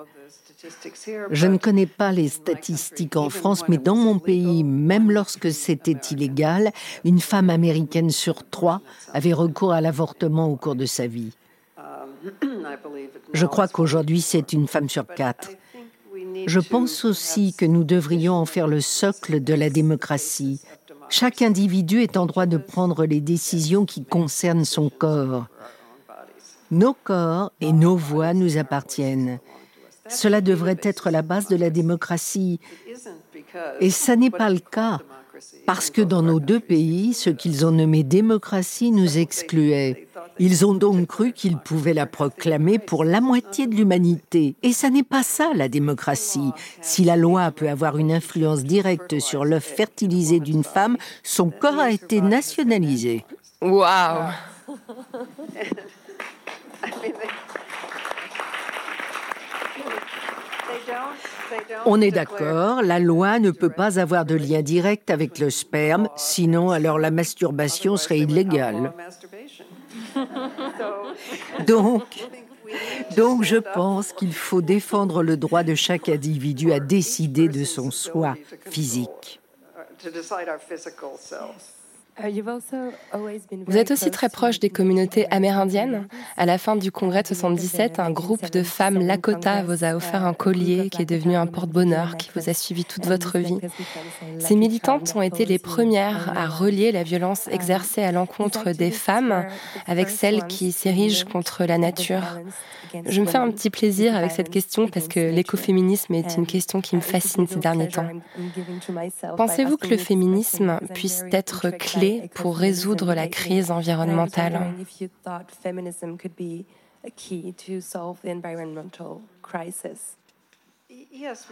Je 1.31 1.47
ne 1.47 1.57
connais 1.57 1.85
pas 1.85 2.11
les 2.11 2.29
statistiques 2.29 3.15
en 3.15 3.29
France, 3.29 3.63
mais 3.67 3.77
dans 3.77 3.95
mon 3.95 4.19
pays, 4.19 4.63
même 4.63 5.11
lorsque 5.11 5.51
c'était 5.51 5.99
illégal, 6.11 6.71
une 7.03 7.19
femme 7.19 7.49
américaine 7.49 8.09
sur 8.09 8.47
trois 8.49 8.81
avait 9.13 9.33
recours 9.33 9.73
à 9.73 9.81
l'avortement 9.81 10.47
au 10.47 10.55
cours 10.55 10.75
de 10.75 10.85
sa 10.85 11.07
vie. 11.07 11.31
Je 13.33 13.45
crois 13.45 13.67
qu'aujourd'hui, 13.67 14.21
c'est 14.21 14.53
une 14.53 14.67
femme 14.67 14.89
sur 14.89 15.05
quatre. 15.05 15.51
Je 16.47 16.59
pense 16.59 17.05
aussi 17.05 17.53
que 17.53 17.65
nous 17.65 17.83
devrions 17.83 18.33
en 18.33 18.45
faire 18.45 18.67
le 18.67 18.81
socle 18.81 19.43
de 19.43 19.53
la 19.53 19.69
démocratie. 19.69 20.61
Chaque 21.09 21.41
individu 21.41 22.01
est 22.01 22.17
en 22.17 22.25
droit 22.25 22.45
de 22.45 22.57
prendre 22.57 23.05
les 23.05 23.21
décisions 23.21 23.85
qui 23.85 24.03
concernent 24.03 24.65
son 24.65 24.89
corps. 24.89 25.45
Nos 26.71 26.93
corps 26.93 27.51
et 27.61 27.71
nos 27.71 27.95
voix 27.95 28.33
nous 28.33 28.57
appartiennent. 28.57 29.39
Cela 30.09 30.41
devrait 30.41 30.79
être 30.83 31.09
la 31.09 31.21
base 31.21 31.47
de 31.47 31.55
la 31.55 31.69
démocratie. 31.69 32.59
Et 33.79 33.89
ça 33.89 34.15
n'est 34.15 34.29
pas 34.29 34.49
le 34.49 34.59
cas, 34.59 34.99
parce 35.65 35.89
que 35.89 36.01
dans 36.01 36.21
nos 36.21 36.39
deux 36.39 36.59
pays, 36.59 37.13
ce 37.13 37.29
qu'ils 37.29 37.65
ont 37.65 37.71
nommé 37.71 38.03
démocratie 38.03 38.91
nous 38.91 39.17
excluait. 39.17 40.07
Ils 40.37 40.65
ont 40.65 40.73
donc 40.73 41.07
cru 41.07 41.31
qu'ils 41.31 41.57
pouvaient 41.57 41.93
la 41.93 42.05
proclamer 42.05 42.77
pour 42.77 43.03
la 43.03 43.21
moitié 43.21 43.67
de 43.67 43.75
l'humanité. 43.75 44.55
Et 44.63 44.73
ça 44.73 44.89
n'est 44.89 45.03
pas 45.03 45.23
ça, 45.23 45.51
la 45.55 45.69
démocratie. 45.69 46.51
Si 46.81 47.03
la 47.03 47.15
loi 47.15 47.51
peut 47.51 47.69
avoir 47.69 47.97
une 47.97 48.11
influence 48.11 48.63
directe 48.63 49.19
sur 49.19 49.45
l'œuf 49.45 49.63
fertilisé 49.63 50.39
d'une 50.39 50.63
femme, 50.63 50.97
son 51.23 51.49
corps 51.49 51.79
a 51.79 51.91
été 51.91 52.21
nationalisé. 52.21 53.25
Waouh 53.61 54.29
On 61.85 62.01
est 62.01 62.11
d'accord, 62.11 62.81
la 62.81 62.99
loi 62.99 63.39
ne 63.39 63.51
peut 63.51 63.69
pas 63.69 63.99
avoir 63.99 64.25
de 64.25 64.35
lien 64.35 64.61
direct 64.61 65.09
avec 65.09 65.39
le 65.39 65.49
sperme, 65.49 66.09
sinon 66.15 66.71
alors 66.71 66.99
la 66.99 67.11
masturbation 67.11 67.97
serait 67.97 68.19
illégale. 68.19 68.93
Donc, 71.67 72.03
donc 73.15 73.43
je 73.43 73.57
pense 73.57 74.11
qu'il 74.11 74.33
faut 74.33 74.61
défendre 74.61 75.23
le 75.23 75.37
droit 75.37 75.63
de 75.63 75.75
chaque 75.75 76.09
individu 76.09 76.73
à 76.73 76.79
décider 76.79 77.47
de 77.47 77.63
son 77.63 77.91
soi 77.91 78.35
physique. 78.69 79.39
Vous 83.67 83.77
êtes 83.77 83.91
aussi 83.91 84.09
très 84.09 84.29
proche 84.29 84.59
des 84.59 84.69
communautés 84.69 85.27
amérindiennes. 85.31 86.07
À 86.37 86.45
la 86.45 86.57
fin 86.57 86.77
du 86.77 86.89
congrès 86.91 87.23
de 87.23 87.27
77, 87.27 87.99
un 87.99 88.11
groupe 88.11 88.49
de 88.51 88.63
femmes 88.63 88.99
Lakota 88.99 89.63
vous 89.63 89.83
a 89.83 89.95
offert 89.95 90.25
un 90.25 90.33
collier 90.33 90.89
qui 90.89 91.01
est 91.01 91.05
devenu 91.05 91.35
un 91.35 91.45
porte-bonheur 91.45 92.15
qui 92.15 92.29
vous 92.33 92.49
a 92.49 92.53
suivi 92.53 92.85
toute 92.85 93.05
votre 93.05 93.37
vie. 93.39 93.59
Ces 94.39 94.55
militantes 94.55 95.13
ont 95.15 95.21
été 95.21 95.45
les 95.45 95.59
premières 95.59 96.31
à 96.37 96.47
relier 96.47 96.93
la 96.93 97.03
violence 97.03 97.47
exercée 97.49 98.03
à 98.03 98.13
l'encontre 98.13 98.71
des 98.71 98.91
femmes 98.91 99.45
avec 99.85 100.09
celle 100.09 100.47
qui 100.47 100.71
s'érige 100.71 101.25
contre 101.25 101.65
la 101.65 101.77
nature. 101.77 102.39
Je 103.05 103.19
me 103.19 103.25
fais 103.25 103.37
un 103.37 103.51
petit 103.51 103.69
plaisir 103.69 104.15
avec 104.15 104.31
cette 104.31 104.49
question 104.49 104.87
parce 104.87 105.09
que 105.09 105.19
l'écoféminisme 105.19 106.13
est 106.13 106.37
une 106.37 106.45
question 106.45 106.79
qui 106.79 106.95
me 106.95 107.01
fascine 107.01 107.45
ces 107.45 107.59
derniers 107.59 107.89
temps. 107.89 108.07
Pensez-vous 109.35 109.75
que 109.75 109.87
le 109.87 109.97
féminisme 109.97 110.79
puisse 110.93 111.25
être 111.31 111.71
clé 111.71 112.04
pour 112.33 112.57
résoudre 112.57 113.13
la 113.13 113.27
crise 113.27 113.71
environnementale. 113.71 114.73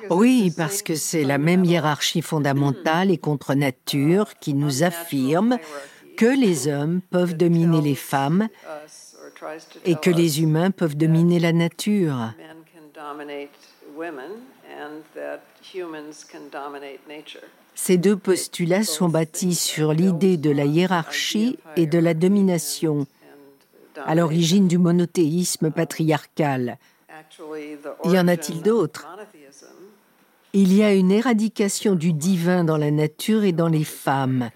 oui, 0.09 0.53
parce 0.55 0.81
que 0.81 0.95
c'est 0.95 1.23
la 1.23 1.37
même 1.37 1.63
hiérarchie 1.65 2.21
fondamentale 2.21 3.11
et 3.11 3.17
contre 3.17 3.53
nature 3.53 4.33
qui 4.39 4.53
nous 4.53 4.83
affirme 4.83 5.57
que 6.17 6.25
les 6.25 6.67
hommes 6.67 7.01
peuvent 7.01 7.35
dominer 7.35 7.81
les 7.81 7.95
femmes 7.95 8.47
et 9.85 9.95
que 9.95 10.09
les 10.09 10.41
humains 10.41 10.71
peuvent 10.71 10.95
dominer 10.95 11.39
la 11.39 11.53
nature. 11.53 12.33
Ces 17.75 17.97
deux 17.97 18.15
postulats 18.15 18.83
sont 18.83 19.09
bâtis 19.09 19.55
sur 19.55 19.93
l'idée 19.93 20.37
de 20.37 20.51
la 20.51 20.65
hiérarchie 20.65 21.57
et 21.75 21.85
de 21.85 21.99
la 21.99 22.13
domination, 22.13 23.07
à 24.05 24.15
l'origine 24.15 24.67
du 24.67 24.77
monothéisme 24.77 25.71
patriarcal. 25.71 26.77
Y 28.05 28.17
en 28.17 28.27
a-t-il 28.27 28.61
d'autres? 28.61 29.07
Il 30.53 30.73
y 30.73 30.83
a 30.83 30.93
une 30.93 31.11
éradication 31.11 31.95
du 31.95 32.13
divin 32.13 32.63
dans 32.63 32.77
la 32.77 32.91
nature 32.91 33.43
et 33.43 33.53
dans 33.53 33.69
les 33.69 33.83
femmes, 33.83 34.51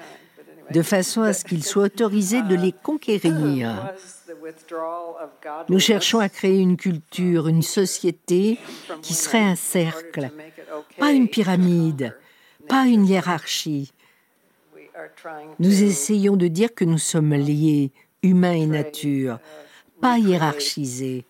de 0.72 0.82
façon 0.84 1.22
à 1.24 1.34
ce 1.34 1.44
qu'il 1.44 1.64
soit 1.64 1.86
autorisé 1.86 2.44
de 2.44 2.56
les 2.56 2.72
conquérir. 2.72 3.94
Nous 5.70 5.80
cherchons 5.80 6.20
à 6.20 6.30
créer 6.30 6.60
une 6.60 6.78
culture, 6.78 7.48
une 7.48 7.64
société 7.64 8.60
qui 9.02 9.14
serait 9.14 9.44
un 9.44 9.56
cercle, 9.56 10.30
pas 11.00 11.12
une 11.12 11.30
pyramide, 11.30 12.16
pas 12.68 12.86
une 12.86 13.06
hiérarchie. 13.06 13.94
Nous 15.60 15.84
essayons 15.84 16.36
de 16.36 16.48
dire 16.48 16.74
que 16.74 16.86
nous 16.86 16.98
sommes 16.98 17.34
liés, 17.34 17.92
humains 18.24 18.54
et 18.54 18.66
nature, 18.66 19.40
pas 20.02 20.18
hiérarchisés. 20.18 21.26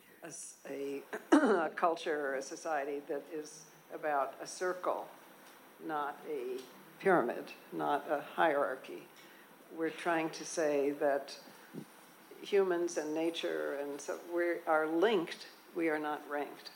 We 15.76 15.90
are 15.90 16.00
not 16.00 16.22
ranked. 16.28 16.72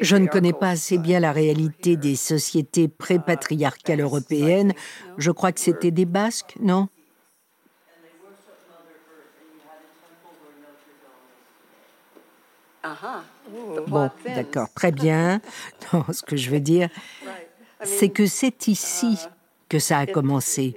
Je 0.00 0.16
ne 0.16 0.26
connais 0.26 0.52
pas 0.52 0.70
assez 0.70 0.98
bien 0.98 1.20
la 1.20 1.32
réalité 1.32 1.96
des 1.96 2.16
sociétés 2.16 2.88
pré-patriarcales 2.88 4.00
européennes. 4.00 4.72
Je 5.18 5.30
crois 5.30 5.52
que 5.52 5.60
c'était 5.60 5.90
des 5.90 6.04
Basques, 6.04 6.54
non? 6.60 6.88
Bon, 13.86 14.10
d'accord, 14.24 14.68
très 14.74 14.92
bien. 14.92 15.40
Non, 15.92 16.04
ce 16.12 16.22
que 16.22 16.36
je 16.36 16.50
veux 16.50 16.60
dire, 16.60 16.88
c'est 17.84 18.08
que 18.08 18.26
c'est 18.26 18.66
ici 18.68 19.18
que 19.72 19.78
ça 19.78 20.00
a 20.00 20.06
commencé. 20.06 20.76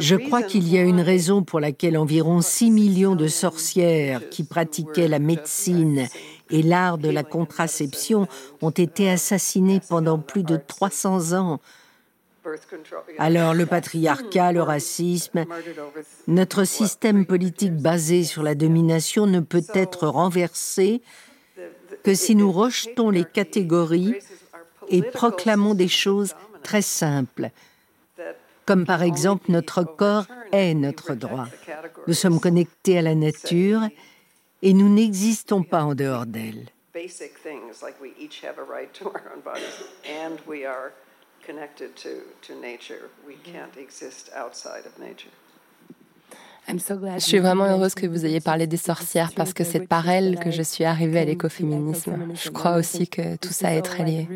Je 0.00 0.16
crois 0.16 0.42
qu'il 0.42 0.68
y 0.68 0.76
a 0.76 0.82
une 0.82 1.00
raison 1.00 1.44
pour 1.44 1.60
laquelle 1.60 1.96
environ 1.96 2.40
6 2.40 2.72
millions 2.72 3.14
de 3.14 3.28
sorcières 3.28 4.28
qui 4.28 4.42
pratiquaient 4.42 5.06
la 5.06 5.20
médecine 5.20 6.08
et 6.50 6.62
l'art 6.62 6.98
de 6.98 7.08
la 7.08 7.22
contraception 7.22 8.26
ont 8.60 8.70
été 8.70 9.08
assassinées 9.08 9.80
pendant 9.88 10.18
plus 10.18 10.42
de 10.42 10.56
300 10.56 11.38
ans. 11.38 11.60
Alors 13.18 13.54
le 13.54 13.66
patriarcat, 13.66 14.50
le 14.50 14.62
racisme, 14.62 15.44
notre 16.26 16.64
système 16.64 17.24
politique 17.24 17.76
basé 17.76 18.24
sur 18.24 18.42
la 18.42 18.56
domination 18.56 19.28
ne 19.28 19.38
peut 19.38 19.66
être 19.74 20.08
renversé 20.08 21.02
que 22.02 22.14
si 22.14 22.34
nous 22.34 22.50
rejetons 22.50 23.10
les 23.10 23.24
catégories 23.24 24.16
et 24.88 25.02
proclamons 25.02 25.74
des 25.74 25.88
choses 25.88 26.34
très 26.66 26.82
simples, 26.82 27.50
comme 28.66 28.84
par 28.84 29.02
exemple 29.02 29.52
notre 29.52 29.84
corps 29.84 30.26
est 30.50 30.74
notre 30.74 31.14
droit. 31.14 31.46
Nous 32.08 32.14
sommes 32.14 32.40
connectés 32.40 32.98
à 32.98 33.02
la 33.02 33.14
nature 33.14 33.82
et 34.62 34.72
nous 34.72 34.92
n'existons 34.92 35.62
pas 35.62 35.84
en 35.84 35.94
dehors 35.94 36.26
d'elle. 36.26 36.66
Je 46.68 47.18
suis 47.20 47.38
vraiment 47.38 47.66
heureuse 47.66 47.94
que 47.94 48.06
vous 48.08 48.26
ayez 48.26 48.40
parlé 48.40 48.66
des 48.66 48.76
sorcières 48.76 49.30
parce 49.36 49.52
que 49.52 49.62
c'est 49.62 49.86
par 49.86 50.08
elles 50.08 50.36
que 50.40 50.50
je 50.50 50.62
suis 50.62 50.84
arrivée 50.84 51.20
à 51.20 51.24
l'écoféminisme. 51.24 52.34
Je 52.34 52.50
crois 52.50 52.76
aussi 52.76 53.06
que 53.06 53.36
tout 53.36 53.52
ça 53.52 53.72
est 53.72 53.82
très 53.82 54.04
lié. 54.04 54.26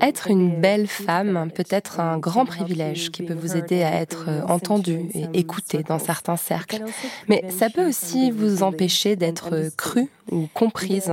Être 0.00 0.30
une 0.30 0.60
belle 0.60 0.86
femme 0.86 1.50
peut 1.54 1.64
être 1.68 2.00
un 2.00 2.18
grand 2.18 2.46
privilège 2.46 3.10
qui 3.10 3.22
peut 3.22 3.34
vous 3.34 3.56
aider 3.56 3.82
à 3.82 4.00
être 4.00 4.28
entendue 4.48 5.08
et 5.14 5.26
écoutée 5.34 5.82
dans 5.82 5.98
certains 5.98 6.36
cercles. 6.36 6.82
Mais 7.28 7.44
ça 7.50 7.68
peut 7.68 7.86
aussi 7.86 8.30
vous 8.30 8.62
empêcher 8.62 9.16
d'être 9.16 9.70
crue 9.76 10.08
ou 10.30 10.48
comprise. 10.54 11.12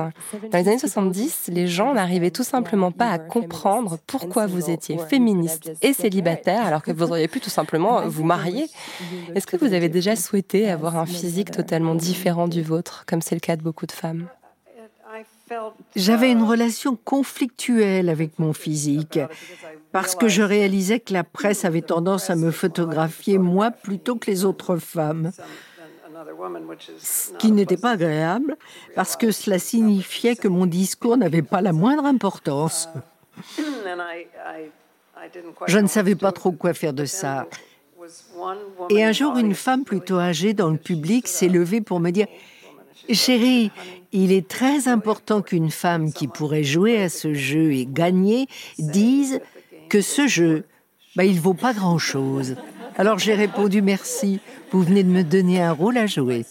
Dans 0.52 0.58
les 0.58 0.68
années 0.68 0.80
70, 0.80 1.50
les 1.52 1.68
gens 1.68 1.94
n'arrivaient 1.94 2.32
tout 2.32 2.44
simplement 2.44 2.92
pas 2.92 3.10
à 3.10 3.20
comprendre 3.20 3.98
pourquoi 4.08 4.46
vous 4.48 4.70
étiez 4.70 4.98
féministe 4.98 5.72
et 5.82 5.94
célibataire 5.94 6.66
alors 6.66 6.84
que 6.84 6.92
vous 6.92 7.04
auriez 7.04 7.28
pu 7.28 7.40
tout 7.42 7.50
simplement 7.50 8.02
vous 8.08 8.24
marier. 8.24 8.68
Est-ce 9.36 9.48
que 9.48 9.58
vous 9.58 9.74
avez 9.74 9.90
déjà 9.90 10.16
souhaité 10.16 10.70
avoir 10.70 10.98
un 10.98 11.06
physique 11.06 11.52
totalement 11.52 11.96
différent 11.96 12.48
du 12.48 12.62
vôtre, 12.62 13.04
comme 13.08 13.22
c'est 13.22 13.36
le 13.36 13.42
cas 13.42 13.56
de 13.56 13.64
beaucoup 13.64 13.86
de 13.86 13.92
femmes? 13.92 14.28
J'avais 15.96 16.32
une 16.32 16.44
relation 16.44 16.96
conflictuelle 16.96 18.10
avec 18.10 18.40
mon 18.40 18.54
physique 18.54 19.20
parce 19.92 20.16
que 20.16 20.28
je 20.28 20.42
réalisais 20.42 21.00
que 21.00 21.14
la 21.14 21.24
presse 21.24 21.66
avait 21.66 21.82
tendance 21.82 22.30
à 22.30 22.36
me 22.36 22.52
photographier 22.52 23.38
moi 23.38 23.72
plutôt 23.72 24.16
que 24.16 24.30
les 24.30 24.46
autres 24.46 24.78
femmes. 24.78 25.32
Ce 27.00 27.34
qui 27.34 27.52
n'était 27.52 27.78
pas 27.78 27.92
agréable 27.92 28.58
parce 28.96 29.16
que 29.16 29.32
cela 29.32 29.60
signifiait 29.60 30.36
que 30.36 30.48
mon 30.48 30.66
discours 30.66 31.18
n'avait 31.18 31.42
pas 31.42 31.62
la 31.62 31.74
moindre 31.74 32.06
importance. 32.06 32.90
Je 35.68 35.80
ne 35.80 35.88
savais 35.88 36.16
pas 36.16 36.32
trop 36.32 36.52
quoi 36.52 36.74
faire 36.74 36.94
de 36.94 37.06
ça. 37.06 37.48
Et 38.90 39.04
un 39.04 39.12
jour, 39.12 39.38
une 39.38 39.56
femme 39.56 39.84
plutôt 39.84 40.18
âgée 40.18 40.54
dans 40.54 40.70
le 40.70 40.78
public 40.78 41.28
s'est 41.28 41.50
levée 41.50 41.82
pour 41.82 42.00
me 42.00 42.12
dire 42.12 42.28
Chérie, 43.12 43.72
il 44.12 44.32
est 44.32 44.48
très 44.48 44.88
important 44.88 45.42
qu'une 45.42 45.72
femme 45.72 46.12
qui 46.12 46.28
pourrait 46.28 46.64
jouer 46.64 47.02
à 47.02 47.10
ce 47.10 47.34
jeu 47.34 47.74
et 47.74 47.86
gagner 47.86 48.48
dise 48.78 49.40
que 49.90 50.02
ce 50.02 50.28
jeu, 50.28 50.66
bah, 51.16 51.26
il 51.26 51.40
vaut 51.40 51.54
pas 51.54 51.74
grand-chose. 51.74 52.56
Alors 52.98 53.18
j'ai 53.18 53.34
répondu 53.34 53.82
merci, 53.82 54.40
vous 54.72 54.82
venez 54.82 55.04
de 55.04 55.10
me 55.10 55.24
donner 55.24 55.62
un 55.62 55.72
rôle 55.72 55.98
à 55.98 56.06
jouer. 56.06 56.46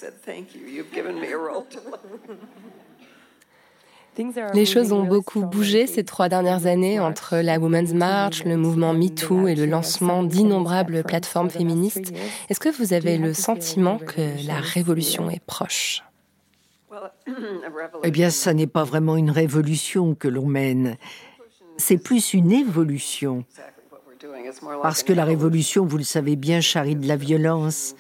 Les 4.53 4.66
choses 4.66 4.92
ont 4.92 5.05
beaucoup 5.05 5.42
bougé 5.42 5.87
ces 5.87 6.03
trois 6.03 6.29
dernières 6.29 6.66
années 6.66 6.99
entre 6.99 7.37
la 7.37 7.59
Women's 7.59 7.92
March, 7.92 8.44
le 8.44 8.57
mouvement 8.57 8.92
MeToo 8.92 9.47
et 9.47 9.55
le 9.55 9.66
lancement 9.66 10.25
d'innombrables 10.25 11.05
plateformes 11.05 11.51
féministes. 11.51 12.12
Est-ce 12.49 12.59
que 12.59 12.68
vous 12.68 12.92
avez 12.92 13.16
le 13.16 13.33
sentiment 13.33 13.99
que 13.99 14.23
la 14.47 14.57
révolution 14.57 15.31
est 15.31 15.44
proche? 15.44 16.03
eh 18.03 18.11
bien, 18.11 18.31
ça 18.31 18.55
n'est 18.55 18.66
pas 18.66 18.85
vraiment 18.85 19.16
une 19.16 19.31
révolution 19.31 20.14
que 20.14 20.29
l'on 20.29 20.46
mène. 20.46 20.96
C'est 21.77 21.98
plus 21.98 22.35
une 22.35 22.53
évolution. 22.53 23.44
Parce 24.83 25.03
que 25.03 25.12
la 25.12 25.24
révolution, 25.24 25.85
vous 25.85 25.98
le 25.98 26.05
savez 26.05 26.37
bien, 26.37 26.61
charrie 26.61 26.96
de 26.96 27.07
la 27.07 27.16
violence. 27.16 27.94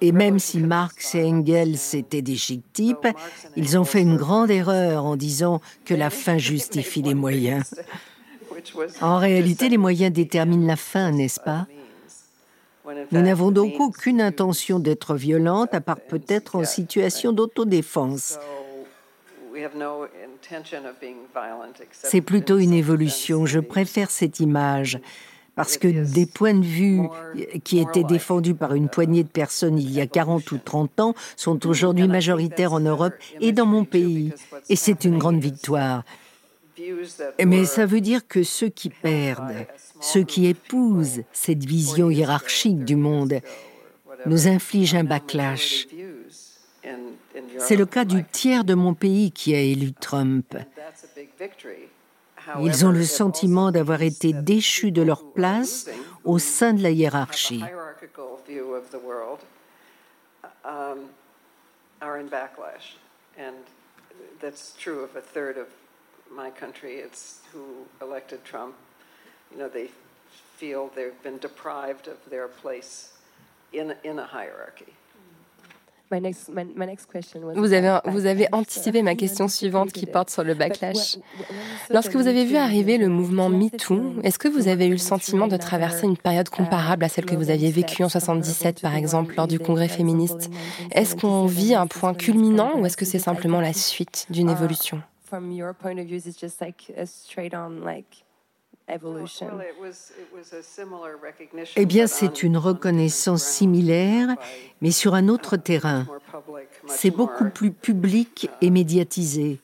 Et 0.00 0.12
même 0.12 0.38
si 0.38 0.58
Marx 0.60 1.14
et 1.14 1.24
Engels 1.24 1.78
étaient 1.94 2.22
des 2.22 2.36
chic 2.36 2.62
types, 2.72 3.08
ils 3.56 3.78
ont 3.78 3.84
fait 3.84 4.02
une 4.02 4.16
grande 4.16 4.50
erreur 4.50 5.04
en 5.04 5.16
disant 5.16 5.60
que 5.84 5.94
la 5.94 6.10
fin 6.10 6.38
justifie 6.38 7.02
les 7.02 7.14
moyens. 7.14 7.64
En 9.00 9.18
réalité, 9.18 9.68
les 9.68 9.78
moyens 9.78 10.12
déterminent 10.12 10.66
la 10.66 10.76
fin, 10.76 11.10
n'est-ce 11.10 11.40
pas? 11.40 11.66
Nous 13.12 13.22
n'avons 13.22 13.50
donc 13.50 13.74
aucune 13.80 14.20
intention 14.20 14.78
d'être 14.78 15.14
violente, 15.14 15.74
à 15.74 15.80
part 15.80 16.00
peut-être 16.00 16.56
en 16.56 16.64
situation 16.64 17.32
d'autodéfense. 17.32 18.38
C'est 21.90 22.20
plutôt 22.20 22.58
une 22.58 22.72
évolution. 22.72 23.46
Je 23.46 23.60
préfère 23.60 24.10
cette 24.10 24.40
image 24.40 25.00
parce 25.56 25.76
que 25.76 25.88
des 25.88 26.26
points 26.26 26.54
de 26.54 26.64
vue 26.64 27.08
qui 27.64 27.80
étaient 27.80 28.04
défendus 28.04 28.54
par 28.54 28.74
une 28.74 28.88
poignée 28.88 29.24
de 29.24 29.28
personnes 29.28 29.76
il 29.76 29.90
y 29.90 30.00
a 30.00 30.06
40 30.06 30.52
ou 30.52 30.58
30 30.58 31.00
ans 31.00 31.14
sont 31.36 31.66
aujourd'hui 31.66 32.06
majoritaires 32.06 32.72
en 32.72 32.80
Europe 32.80 33.14
et 33.40 33.50
dans 33.50 33.66
mon 33.66 33.84
pays. 33.84 34.32
Et 34.68 34.76
c'est 34.76 35.04
une 35.04 35.18
grande 35.18 35.40
victoire. 35.40 36.04
Mais 37.44 37.64
ça 37.64 37.86
veut 37.86 38.00
dire 38.00 38.26
que 38.26 38.42
ceux 38.42 38.68
qui 38.68 38.90
perdent, 38.90 39.66
ceux 40.00 40.22
qui 40.22 40.46
épousent 40.46 41.22
cette 41.32 41.64
vision 41.64 42.10
hiérarchique 42.10 42.84
du 42.84 42.96
monde, 42.96 43.40
nous 44.26 44.48
infligent 44.48 44.96
un 44.96 45.04
backlash. 45.04 45.86
C'est 47.58 47.76
le 47.76 47.86
cas 47.86 48.04
du 48.04 48.24
tiers 48.24 48.64
de 48.64 48.74
mon 48.74 48.94
pays 48.94 49.30
qui 49.32 49.54
a 49.54 49.60
élu 49.60 49.92
Trump. 49.92 50.56
Ils 52.62 52.86
ont 52.86 52.92
le 52.92 53.04
sentiment 53.04 53.70
d'avoir 53.70 54.02
été 54.02 54.32
déchus 54.32 54.90
de 54.90 55.02
leur 55.02 55.32
place 55.32 55.88
au 56.24 56.38
sein 56.38 56.72
de 56.72 56.82
la 56.82 56.90
hiérarchie. 56.90 57.62
My 66.34 66.50
country, 66.50 66.96
it's 66.96 67.40
who 67.52 67.86
elected 68.00 68.44
Trump. 68.44 68.74
You 69.50 69.58
know, 69.58 69.68
they 69.68 69.90
feel 70.56 70.90
they've 70.94 71.22
been 71.22 71.38
deprived 71.38 72.08
of 72.08 72.18
their 72.30 72.48
place 72.48 73.12
in, 73.72 73.94
in 74.04 74.18
a 74.18 74.26
hierarchy. 74.26 74.94
Vous 76.10 77.72
avez, 77.74 78.00
vous 78.06 78.26
avez 78.26 78.48
anticipé 78.52 79.02
ma 79.02 79.14
question 79.14 79.46
suivante 79.46 79.92
qui 79.92 80.06
porte 80.06 80.30
sur 80.30 80.42
le 80.42 80.54
backlash. 80.54 81.18
Lorsque 81.90 82.16
vous 82.16 82.26
avez 82.26 82.46
vu 82.46 82.56
arriver 82.56 82.96
le 82.96 83.08
mouvement 83.08 83.50
MeToo, 83.50 84.14
est-ce 84.22 84.38
que 84.38 84.48
vous 84.48 84.68
avez 84.68 84.86
eu 84.86 84.92
le 84.92 84.98
sentiment 84.98 85.48
de 85.48 85.56
traverser 85.56 86.06
une 86.06 86.16
période 86.16 86.48
comparable 86.48 87.04
à 87.04 87.08
celle 87.08 87.26
que 87.26 87.34
vous 87.34 87.50
aviez 87.50 87.70
vécue 87.70 88.04
en 88.04 88.08
77, 88.08 88.80
par 88.80 88.94
exemple, 88.94 89.34
lors 89.36 89.46
du 89.46 89.58
congrès 89.58 89.88
féministe? 89.88 90.50
Est-ce 90.92 91.14
qu'on 91.14 91.44
vit 91.44 91.74
un 91.74 91.86
point 91.86 92.14
culminant 92.14 92.78
ou 92.78 92.86
est-ce 92.86 92.96
que 92.96 93.04
c'est 93.04 93.18
simplement 93.18 93.60
la 93.60 93.74
suite 93.74 94.26
d'une 94.30 94.48
évolution? 94.48 95.02
From 95.28 95.52
your 95.52 95.74
point 95.74 95.98
of 95.98 96.06
view, 96.06 96.16
it's 96.16 96.38
just 96.38 96.60
like 96.60 96.88
a 96.96 97.06
straight 97.06 97.54
on 97.54 97.82
like 97.84 98.24
evolution. 98.88 99.50
Eh 101.76 101.86
bien, 101.86 102.06
c'est 102.06 102.42
une 102.42 102.56
reconnaissance 102.56 103.44
similaire, 103.44 104.34
mais 104.80 104.90
sur 104.90 105.14
un 105.14 105.28
autre 105.28 105.56
terrain. 105.56 106.06
C'est 106.86 107.10
beaucoup 107.10 107.50
plus 107.50 107.70
public 107.70 108.48
et 108.62 108.70
médiatisé. 108.70 109.60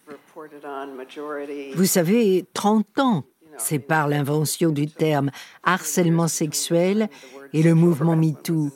Vous 1.74 1.86
savez, 1.86 2.44
30 2.52 2.98
ans 2.98 3.24
séparent 3.56 4.08
l'invention 4.08 4.70
du 4.70 4.88
terme 4.88 5.30
harcèlement 5.62 6.28
sexuel 6.28 7.08
et 7.52 7.62
le 7.62 7.74
mouvement 7.74 8.16
MeToo. 8.16 8.70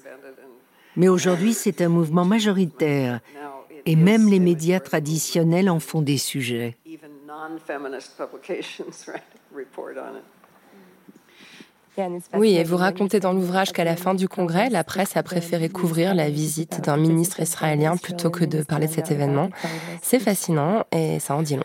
Mais 0.96 1.08
aujourd'hui, 1.08 1.52
c'est 1.52 1.82
un 1.82 1.88
mouvement 1.88 2.24
majoritaire 2.24 3.20
et 3.86 3.96
même 3.96 4.28
les 4.28 4.40
médias 4.40 4.80
traditionnels 4.80 5.70
en 5.70 5.80
font 5.80 6.02
des 6.02 6.18
sujets. 6.18 6.76
Oui, 12.34 12.54
et 12.54 12.64
vous 12.64 12.76
racontez 12.76 13.20
dans 13.20 13.32
l'ouvrage 13.32 13.72
qu'à 13.72 13.84
la 13.84 13.96
fin 13.96 14.14
du 14.14 14.28
congrès, 14.28 14.70
la 14.70 14.84
presse 14.84 15.16
a 15.16 15.22
préféré 15.22 15.68
couvrir 15.68 16.14
la 16.14 16.30
visite 16.30 16.80
d'un 16.80 16.96
ministre 16.96 17.40
israélien 17.40 17.96
plutôt 17.96 18.30
que 18.30 18.44
de 18.44 18.62
parler 18.62 18.86
de 18.86 18.92
cet 18.92 19.10
événement. 19.10 19.50
C'est 20.02 20.20
fascinant 20.20 20.84
et 20.92 21.18
ça 21.18 21.34
en 21.34 21.42
dit 21.42 21.56
long. 21.56 21.64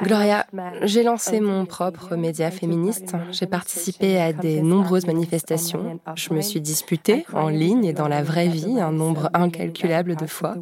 Gloria, 0.00 0.46
j'ai 0.82 1.02
lancé 1.02 1.40
mon 1.40 1.66
propre 1.66 2.16
média 2.16 2.50
féministe. 2.50 3.14
J'ai 3.30 3.46
participé 3.46 4.20
à 4.20 4.32
des 4.32 4.60
nombreuses 4.60 5.06
manifestations. 5.06 6.00
Je 6.16 6.32
me 6.32 6.40
suis 6.40 6.60
disputée 6.60 7.26
en 7.32 7.48
ligne 7.48 7.84
et 7.84 7.92
dans 7.92 8.08
la 8.08 8.22
vraie 8.22 8.48
vie 8.48 8.80
un 8.80 8.92
nombre 8.92 9.30
incalculable 9.34 10.16
de 10.16 10.26
fois. 10.26 10.56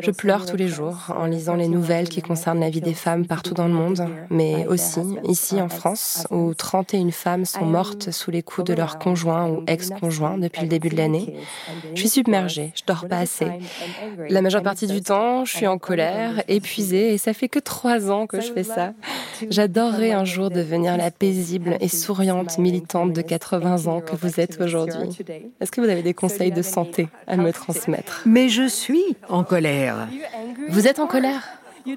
Je 0.00 0.10
pleure 0.10 0.46
tous 0.46 0.56
les 0.56 0.68
jours 0.68 1.12
en 1.16 1.26
lisant 1.26 1.54
les 1.54 1.68
nouvelles 1.68 2.08
qui 2.08 2.22
concernent 2.22 2.60
la 2.60 2.70
vie 2.70 2.80
des 2.80 2.94
femmes 2.94 3.26
partout 3.26 3.54
dans 3.54 3.68
le 3.68 3.74
monde, 3.74 4.06
mais 4.30 4.66
aussi 4.66 5.00
ici 5.24 5.60
en 5.60 5.68
France, 5.68 6.26
où 6.30 6.54
31 6.54 7.10
femmes 7.10 7.44
sont 7.44 7.64
mortes 7.64 8.10
sous 8.10 8.30
les 8.30 8.42
coups 8.42 8.66
de 8.66 8.74
leur 8.74 8.98
conjoint 8.98 9.48
ou 9.48 9.62
ex-conjoint 9.66 10.38
depuis 10.38 10.62
le 10.62 10.68
début 10.68 10.88
de 10.88 10.96
l'année. 10.96 11.36
Je 11.94 12.00
suis 12.00 12.08
submergée, 12.08 12.72
je 12.74 12.82
dors 12.86 13.06
pas 13.06 13.18
assez. 13.18 13.46
La 14.28 14.42
majeure 14.42 14.62
partie 14.62 14.86
du 14.86 15.00
temps, 15.00 15.44
je 15.44 15.56
suis 15.56 15.66
en 15.66 15.78
colère, 15.78 16.42
épuisée, 16.48 17.14
et 17.14 17.18
ça 17.18 17.32
fait 17.32 17.48
que 17.48 17.58
trois 17.58 18.10
ans 18.10 18.26
que 18.26 18.40
je 18.40 18.52
fais 18.52 18.64
ça. 18.64 18.92
J'adorerais 19.50 20.12
un 20.12 20.24
jour 20.24 20.50
devenir 20.50 20.96
la 20.96 21.10
paisible 21.10 21.76
et 21.80 21.88
souriante 21.88 22.58
militante 22.58 23.12
de 23.12 23.22
80 23.22 23.86
ans 23.86 24.00
que 24.00 24.16
vous 24.16 24.40
êtes 24.40 24.60
aujourd'hui. 24.60 25.18
Est-ce 25.60 25.70
que 25.70 25.80
vous 25.80 25.88
avez 25.88 26.02
des 26.02 26.14
conseils 26.14 26.52
de 26.52 26.62
santé 26.62 27.08
à 27.26 27.36
me 27.36 27.52
transmettre? 27.52 28.22
Mais 28.26 28.48
je 28.48 28.66
suis 28.66 29.16
en 29.28 29.44
colère. 29.44 29.83
Vous 30.68 30.86
êtes 30.86 30.98
en 30.98 31.06
colère 31.06 31.42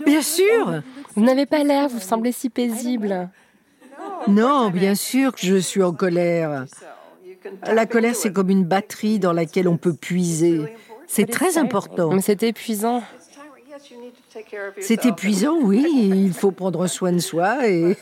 Bien 0.06 0.22
sûr. 0.22 0.82
Vous 1.16 1.24
n'avez 1.24 1.46
pas 1.46 1.64
l'air, 1.64 1.88
vous 1.88 2.00
semblez 2.00 2.32
si 2.32 2.50
paisible. 2.50 3.30
Non, 4.28 4.70
bien 4.70 4.96
sûr 4.96 5.34
que 5.34 5.40
je 5.42 5.56
suis 5.56 5.82
en 5.82 5.94
colère. 5.94 6.66
La 7.66 7.86
colère, 7.86 8.16
c'est 8.16 8.34
comme 8.34 8.50
une 8.50 8.66
batterie 8.66 9.20
dans 9.20 9.34
laquelle 9.34 9.68
on 9.68 9.78
peut 9.78 9.94
puiser. 9.94 10.62
C'est 11.08 11.30
très 11.30 11.58
important. 11.58 12.12
Mais 12.12 12.22
c'est 12.22 12.44
épuisant. 12.44 13.02
C'est 14.80 15.06
épuisant, 15.06 15.58
oui, 15.62 15.86
il 15.94 16.34
faut 16.34 16.52
prendre 16.52 16.88
soin 16.88 17.12
de 17.12 17.20
soi, 17.20 17.68
et... 17.68 17.96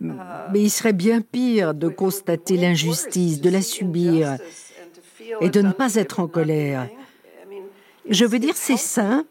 mais 0.00 0.60
il 0.60 0.70
serait 0.70 0.92
bien 0.92 1.20
pire 1.20 1.74
de 1.74 1.88
constater 1.88 2.56
l'injustice, 2.56 3.40
de 3.40 3.50
la 3.50 3.62
subir 3.62 4.36
et 5.40 5.48
de 5.48 5.62
ne 5.62 5.72
pas 5.72 5.94
être 5.94 6.20
en 6.20 6.26
colère. 6.26 6.88
Je 8.08 8.24
veux 8.24 8.38
dire, 8.38 8.56
c'est 8.56 8.76
sain. 8.76 9.24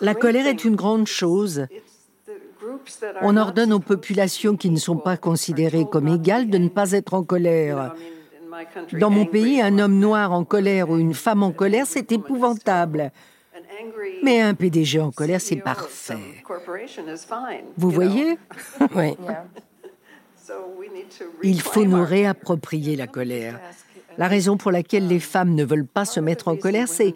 La 0.00 0.14
colère 0.14 0.46
est 0.46 0.64
une 0.64 0.76
grande 0.76 1.06
chose. 1.06 1.66
On 3.22 3.36
ordonne 3.36 3.72
aux 3.72 3.80
populations 3.80 4.56
qui 4.56 4.70
ne 4.70 4.78
sont 4.78 4.96
pas 4.96 5.16
considérées 5.16 5.86
comme 5.90 6.08
égales 6.08 6.48
de 6.48 6.58
ne 6.58 6.68
pas 6.68 6.92
être 6.92 7.14
en 7.14 7.22
colère. 7.22 7.94
Dans 8.92 9.10
mon 9.10 9.26
pays, 9.26 9.60
un 9.60 9.78
homme 9.78 9.98
noir 9.98 10.32
en 10.32 10.44
colère 10.44 10.90
ou 10.90 10.96
une 10.96 11.14
femme 11.14 11.42
en 11.42 11.52
colère, 11.52 11.86
c'est 11.86 12.10
épouvantable. 12.12 13.12
Mais 14.22 14.40
un 14.40 14.54
PDG 14.54 15.00
en 15.00 15.10
colère, 15.10 15.40
c'est 15.40 15.56
parfait. 15.56 16.42
Vous 17.76 17.90
voyez? 17.90 18.38
Oui. 18.94 19.16
Il 21.42 21.60
faut 21.60 21.84
nous 21.84 22.04
réapproprier 22.04 22.94
la 22.94 23.08
colère. 23.08 23.58
La 24.18 24.28
raison 24.28 24.56
pour 24.56 24.70
laquelle 24.70 25.08
les 25.08 25.20
femmes 25.20 25.54
ne 25.54 25.64
veulent 25.64 25.86
pas 25.86 26.04
se 26.04 26.20
mettre 26.20 26.48
en 26.48 26.56
colère, 26.56 26.88
c'est, 26.88 27.14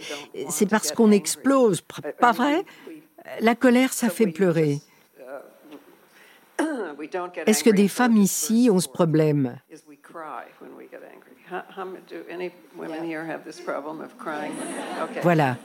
parce 0.68 0.92
qu'on 0.92 1.10
explose. 1.10 1.82
Pas 2.18 2.32
vrai? 2.32 2.64
La 3.40 3.54
colère, 3.54 3.92
ça 3.92 4.08
fait 4.08 4.26
pleurer. 4.26 4.80
Est-ce 7.46 7.64
que 7.64 7.70
des 7.70 7.88
femmes 7.88 8.16
ici 8.16 8.68
ont 8.70 8.80
ce 8.80 8.88
problème? 8.88 9.56
Voilà. 15.22 15.56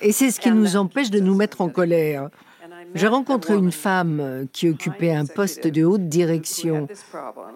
Et 0.00 0.12
c'est 0.12 0.30
ce 0.30 0.40
qui 0.40 0.50
nous 0.50 0.76
empêche 0.76 1.10
de 1.10 1.20
nous 1.20 1.34
mettre 1.34 1.60
en 1.60 1.68
colère. 1.68 2.30
J'ai 2.94 3.08
rencontré 3.08 3.54
une 3.54 3.72
femme 3.72 4.46
qui 4.52 4.68
occupait 4.68 5.12
un 5.12 5.26
poste 5.26 5.66
de 5.66 5.84
haute 5.84 6.08
direction. 6.08 6.86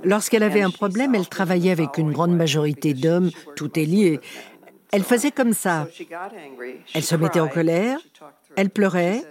Lorsqu'elle 0.05 0.43
avait 0.43 0.63
un 0.63 0.71
problème, 0.71 1.15
elle 1.15 1.29
travaillait 1.29 1.71
avec 1.71 1.99
une 1.99 2.13
grande 2.13 2.37
majorité 2.37 2.95
d'hommes, 2.95 3.31
tout 3.57 3.79
est 3.79 3.85
lié. 3.85 4.21
Elle 4.93 5.05
faisait 5.05 5.31
comme 5.31 5.53
ça. 5.53 5.87
Elle 6.95 7.03
se 7.03 7.15
mettait 7.15 7.41
en 7.41 7.49
colère, 7.49 7.99
elle 8.57 8.71
pleurait, 8.71 9.23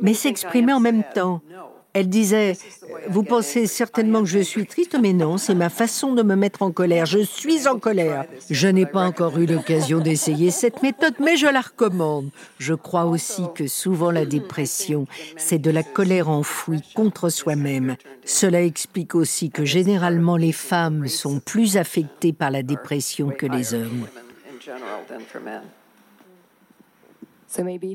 mais 0.00 0.14
s'exprimait 0.14 0.72
en 0.72 0.80
même 0.80 1.02
temps. 1.14 1.42
Elle 1.96 2.10
disait, 2.10 2.58
vous 3.08 3.22
pensez 3.22 3.66
certainement 3.66 4.20
que 4.20 4.28
je 4.28 4.40
suis 4.40 4.66
triste, 4.66 4.98
mais 5.00 5.14
non, 5.14 5.38
c'est 5.38 5.54
ma 5.54 5.70
façon 5.70 6.12
de 6.12 6.22
me 6.22 6.36
mettre 6.36 6.60
en 6.60 6.70
colère. 6.70 7.06
Je 7.06 7.20
suis 7.20 7.66
en 7.66 7.78
colère. 7.78 8.26
Je 8.50 8.68
n'ai 8.68 8.84
pas 8.84 9.00
encore 9.00 9.38
eu 9.38 9.46
l'occasion 9.46 10.00
d'essayer 10.00 10.50
cette 10.50 10.82
méthode, 10.82 11.14
mais 11.20 11.38
je 11.38 11.46
la 11.46 11.62
recommande. 11.62 12.28
Je 12.58 12.74
crois 12.74 13.06
aussi 13.06 13.44
que 13.54 13.66
souvent 13.66 14.10
la 14.10 14.26
dépression, 14.26 15.06
c'est 15.38 15.58
de 15.58 15.70
la 15.70 15.82
colère 15.82 16.28
enfouie 16.28 16.82
contre 16.94 17.30
soi-même. 17.30 17.96
Cela 18.26 18.60
explique 18.60 19.14
aussi 19.14 19.48
que 19.48 19.64
généralement 19.64 20.36
les 20.36 20.52
femmes 20.52 21.08
sont 21.08 21.40
plus 21.40 21.78
affectées 21.78 22.34
par 22.34 22.50
la 22.50 22.62
dépression 22.62 23.30
que 23.30 23.46
les 23.46 23.72
hommes. 23.72 24.06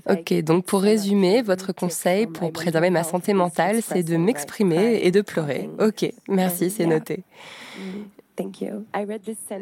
Ok, 0.10 0.34
donc 0.44 0.66
pour 0.66 0.82
résumer, 0.82 1.42
votre 1.42 1.74
conseil 1.74 2.28
pour 2.28 2.52
préserver 2.52 2.90
ma 2.90 3.04
santé 3.04 3.34
mentale, 3.34 3.82
c'est 3.82 4.04
de 4.04 4.18
m'exprimer 4.18 5.02
et 5.04 5.12
de 5.12 5.22
pleurer. 5.22 5.70
Ok, 5.80 6.12
merci, 6.28 6.70
c'est 6.70 6.86
noté. 6.86 7.24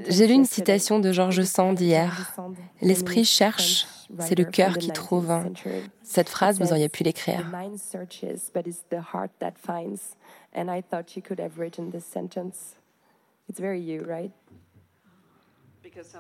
J'ai 0.08 0.28
lu 0.28 0.34
une 0.34 0.46
citation 0.46 1.00
de 1.00 1.12
George 1.12 1.44
Sand 1.44 1.80
hier. 1.80 2.36
L'esprit 2.82 3.26
cherche, 3.26 3.88
c'est 4.20 4.38
le 4.38 4.46
cœur 4.46 4.78
qui 4.78 4.92
trouve. 4.92 5.32
Cette 6.04 6.30
phrase, 6.30 6.60
vous 6.60 6.72
auriez 6.72 6.90
pu 6.90 7.04
l'écrire. 7.04 7.46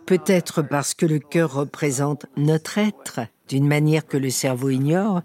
Peut-être 0.05 0.61
parce 0.61 0.93
que 0.93 1.05
le 1.05 1.19
cœur 1.19 1.53
représente 1.53 2.25
notre 2.37 2.77
être 2.77 3.21
d'une 3.47 3.67
manière 3.67 4.05
que 4.05 4.17
le 4.17 4.29
cerveau 4.29 4.69
ignore, 4.69 5.21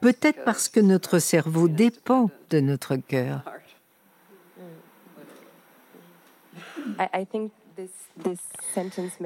peut-être 0.00 0.44
parce 0.44 0.68
que 0.68 0.80
notre 0.80 1.18
cerveau 1.18 1.68
dépend 1.68 2.30
de 2.50 2.60
notre 2.60 2.96
cœur. 2.96 3.42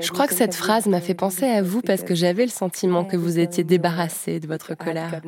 Je 0.01 0.11
crois 0.11 0.27
que 0.27 0.35
cette 0.35 0.55
phrase 0.55 0.87
m'a 0.87 1.01
fait 1.01 1.15
penser 1.15 1.45
à 1.45 1.63
vous 1.63 1.83
parce 1.83 2.03
que 2.03 2.15
j'avais 2.15 2.45
le 2.45 2.51
sentiment 2.51 3.05
que 3.05 3.17
vous 3.17 3.39
étiez 3.39 3.65
débarrassé 3.65 4.41
de 4.41 4.47
votre 4.47 4.75
colère. 4.75 5.21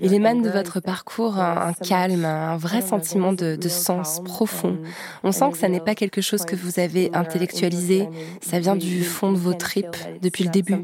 Il 0.00 0.12
émane 0.14 0.42
de 0.42 0.50
votre 0.50 0.80
parcours 0.80 1.38
un, 1.38 1.72
calme, 1.72 2.24
un 2.24 2.56
vrai 2.56 2.82
sentiment 2.82 3.32
de, 3.32 3.68
sens 3.68 4.22
profond. 4.24 4.78
On 5.22 5.32
sent 5.32 5.50
que 5.52 5.58
ça 5.58 5.68
n'est 5.68 5.80
pas 5.80 5.94
quelque 5.94 6.20
chose 6.20 6.44
que 6.44 6.56
vous 6.56 6.78
avez 6.78 7.14
intellectualisé, 7.14 8.08
ça 8.40 8.60
vient 8.60 8.76
du 8.76 9.02
fond 9.04 9.32
de 9.32 9.38
vos 9.38 9.54
tripes 9.54 9.96
depuis 10.20 10.44
le 10.44 10.50
début. 10.50 10.76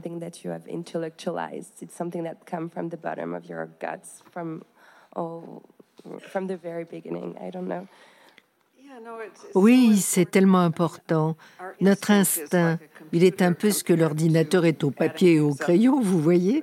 Oui, 9.54 9.98
c'est 9.98 10.30
tellement 10.30 10.60
important. 10.60 11.36
Notre 11.80 12.10
instinct, 12.10 12.78
il 13.12 13.24
est 13.24 13.42
un 13.42 13.52
peu 13.52 13.70
ce 13.70 13.84
que 13.84 13.92
l'ordinateur 13.92 14.64
est 14.64 14.84
au 14.84 14.90
papier 14.90 15.34
et 15.34 15.40
au 15.40 15.54
crayon, 15.54 16.00
vous 16.00 16.20
voyez 16.20 16.62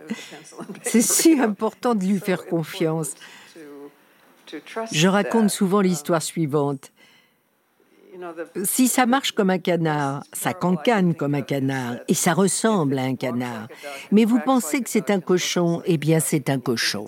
C'est 0.83 1.01
si 1.01 1.39
important 1.39 1.95
de 1.95 2.05
lui 2.05 2.19
faire 2.19 2.45
confiance. 2.45 3.13
Je 4.91 5.07
raconte 5.07 5.49
souvent 5.49 5.81
l'histoire 5.81 6.21
suivante. 6.21 6.91
Si 8.63 8.87
ça 8.87 9.05
marche 9.05 9.31
comme 9.31 9.49
un 9.49 9.59
canard, 9.59 10.23
ça 10.33 10.53
cancane 10.53 11.13
comme 11.13 11.35
un 11.35 11.41
canard 11.41 11.97
et 12.07 12.13
ça 12.13 12.33
ressemble 12.33 12.97
à 12.97 13.03
un 13.03 13.15
canard. 13.15 13.67
Mais 14.11 14.25
vous 14.25 14.39
pensez 14.39 14.81
que 14.81 14.89
c'est 14.89 15.11
un 15.11 15.19
cochon, 15.19 15.81
eh 15.85 15.97
bien 15.97 16.19
c'est 16.19 16.49
un 16.49 16.59
cochon. 16.59 17.05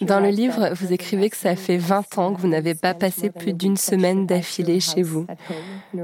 Dans 0.00 0.20
le 0.20 0.30
livre, 0.30 0.70
vous 0.74 0.92
écrivez 0.94 1.28
que 1.28 1.36
ça 1.36 1.56
fait 1.56 1.76
20 1.76 2.18
ans 2.18 2.34
que 2.34 2.40
vous 2.40 2.48
n'avez 2.48 2.74
pas 2.74 2.94
passé 2.94 3.28
plus 3.28 3.52
d'une 3.52 3.76
semaine 3.76 4.26
d'affilée 4.26 4.80
chez 4.80 5.02
vous. 5.02 5.26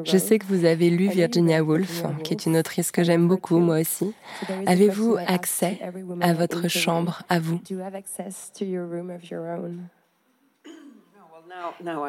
Je 0.04 0.18
sais 0.18 0.38
que 0.38 0.44
vous 0.44 0.66
avez 0.66 0.90
lu 0.90 1.08
Virginia 1.08 1.62
Woolf, 1.62 2.02
qui 2.24 2.34
est 2.34 2.44
une 2.44 2.58
autrice 2.58 2.90
que 2.90 3.02
j'aime 3.02 3.26
beaucoup, 3.26 3.58
moi 3.58 3.80
aussi. 3.80 4.12
Avez-vous 4.66 5.16
accès 5.26 5.80
à 6.20 6.34
votre 6.34 6.68
chambre, 6.68 7.22
à 7.30 7.40
vous? 7.40 7.60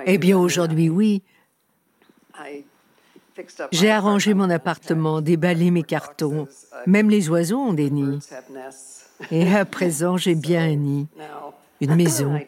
Eh 0.06 0.18
bien, 0.18 0.38
aujourd'hui, 0.38 0.90
oui. 0.90 1.24
J'ai 3.72 3.92
arrangé 3.92 4.34
mon 4.34 4.50
appartement, 4.50 5.22
déballé 5.22 5.72
mes 5.72 5.84
cartons. 5.84 6.48
Même 6.86 7.10
les 7.10 7.30
oiseaux 7.30 7.60
ont 7.60 7.74
des 7.74 7.90
nids. 7.90 8.20
Et 9.32 9.54
à 9.54 9.66
présent, 9.66 10.18
j'ai 10.18 10.36
bien 10.36 10.64
un 10.64 10.76
nid, 10.76 11.08
une 11.82 11.96
maison. 11.96 12.40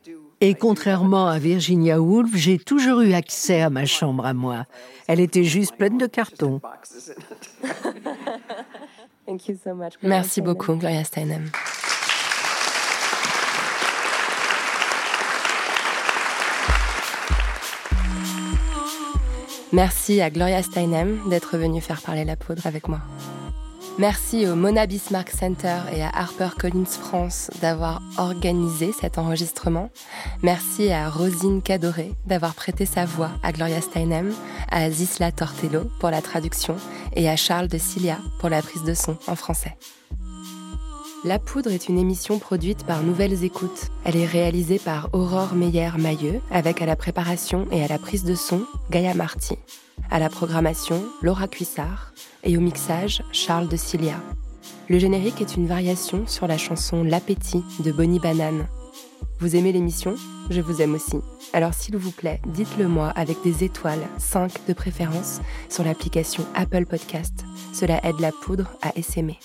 Et 0.44 0.56
contrairement 0.56 1.28
à 1.28 1.38
Virginia 1.38 2.02
Woolf, 2.02 2.32
j'ai 2.34 2.58
toujours 2.58 3.02
eu 3.02 3.14
accès 3.14 3.62
à 3.62 3.70
ma 3.70 3.86
chambre 3.86 4.26
à 4.26 4.34
moi. 4.34 4.66
Elle 5.08 5.20
était 5.20 5.44
juste 5.44 5.76
pleine 5.76 6.00
de 6.00 6.08
cartons. 6.08 6.60
Merci 10.02 10.42
beaucoup, 10.42 10.74
Gloria 10.76 11.04
Steinem. 11.04 11.52
Merci 19.74 20.22
à 20.22 20.30
Gloria 20.30 20.62
Steinem 20.64 21.30
d'être 21.30 21.58
venue 21.58 21.80
faire 21.80 22.02
parler 22.02 22.26
la 22.26 22.36
poudre 22.36 22.68
avec 22.68 22.90
moi. 22.90 23.00
Merci 24.00 24.48
au 24.48 24.56
Mona 24.56 24.88
Bismarck 24.88 25.30
Center 25.30 25.78
et 25.94 26.02
à 26.02 26.10
HarperCollins 26.10 26.86
France 26.86 27.52
d'avoir 27.62 28.02
organisé 28.18 28.94
cet 28.94 29.18
enregistrement. 29.18 29.90
Merci 30.42 30.92
à 30.92 31.10
Rosine 31.10 31.62
Cadoré 31.62 32.14
d'avoir 32.26 32.56
prêté 32.56 32.86
sa 32.86 33.06
voix 33.06 33.32
à 33.44 33.52
Gloria 33.52 33.82
Steinem, 33.82 34.34
à 34.72 34.90
Zisla 34.90 35.32
Tortello 35.32 35.84
pour 36.00 36.10
la 36.10 36.22
traduction 36.22 36.78
et 37.16 37.30
à 37.30 37.36
Charles 37.36 37.68
de 37.68 37.78
Cilia 37.78 38.18
pour 38.40 38.50
la 38.50 38.62
prise 38.62 38.84
de 38.84 38.94
son 38.94 39.18
en 39.28 39.36
français. 39.36 39.78
La 41.24 41.38
Poudre 41.38 41.70
est 41.70 41.88
une 41.88 42.00
émission 42.00 42.40
produite 42.40 42.84
par 42.86 43.04
Nouvelles 43.04 43.44
Écoutes. 43.44 43.90
Elle 44.06 44.16
est 44.16 44.26
réalisée 44.26 44.80
par 44.80 45.10
Aurore 45.14 45.54
Meyer-Mailleux, 45.54 46.42
avec 46.50 46.82
à 46.82 46.88
la 46.88 46.96
préparation 46.96 47.68
et 47.72 47.84
à 47.84 47.88
la 47.88 48.00
prise 48.00 48.24
de 48.24 48.34
son 48.34 48.64
Gaïa 48.90 49.14
Marty. 49.14 49.56
À 50.10 50.18
la 50.18 50.30
programmation, 50.30 51.04
Laura 51.22 51.48
Cuissard. 51.48 52.14
Et 52.44 52.58
au 52.58 52.62
mixage, 52.62 53.24
Charles 53.32 53.68
de 53.68 53.78
Cilia. 53.78 54.16
Le 54.90 54.98
générique 54.98 55.42
est 55.42 55.56
une 55.56 55.68
variation 55.68 56.26
sur 56.28 56.48
la 56.48 56.58
chanson 56.58 57.04
L'appétit 57.04 57.64
de 57.84 57.92
Bonnie 57.92 58.20
Banane. 58.20 58.68
Vous 59.40 59.56
aimez 59.56 59.72
l'émission? 59.72 60.16
Je 60.50 60.62
vous 60.62 60.82
aime 60.82 60.96
aussi. 60.96 61.18
Alors 61.54 61.74
s'il 61.74 61.98
vous 61.98 62.12
plaît, 62.12 62.42
dites-le 62.48 62.88
moi 62.88 63.10
avec 63.10 63.38
des 63.44 63.64
étoiles, 63.64 64.08
5 64.18 64.68
de 64.68 64.74
préférence, 64.74 65.40
sur 65.70 65.84
l'application 65.84 66.46
Apple 66.56 66.86
Podcast. 66.86 67.46
Cela 67.74 68.04
aide 68.06 68.20
la 68.20 68.32
poudre 68.32 68.72
à 68.82 68.92
essaimer. 68.98 69.40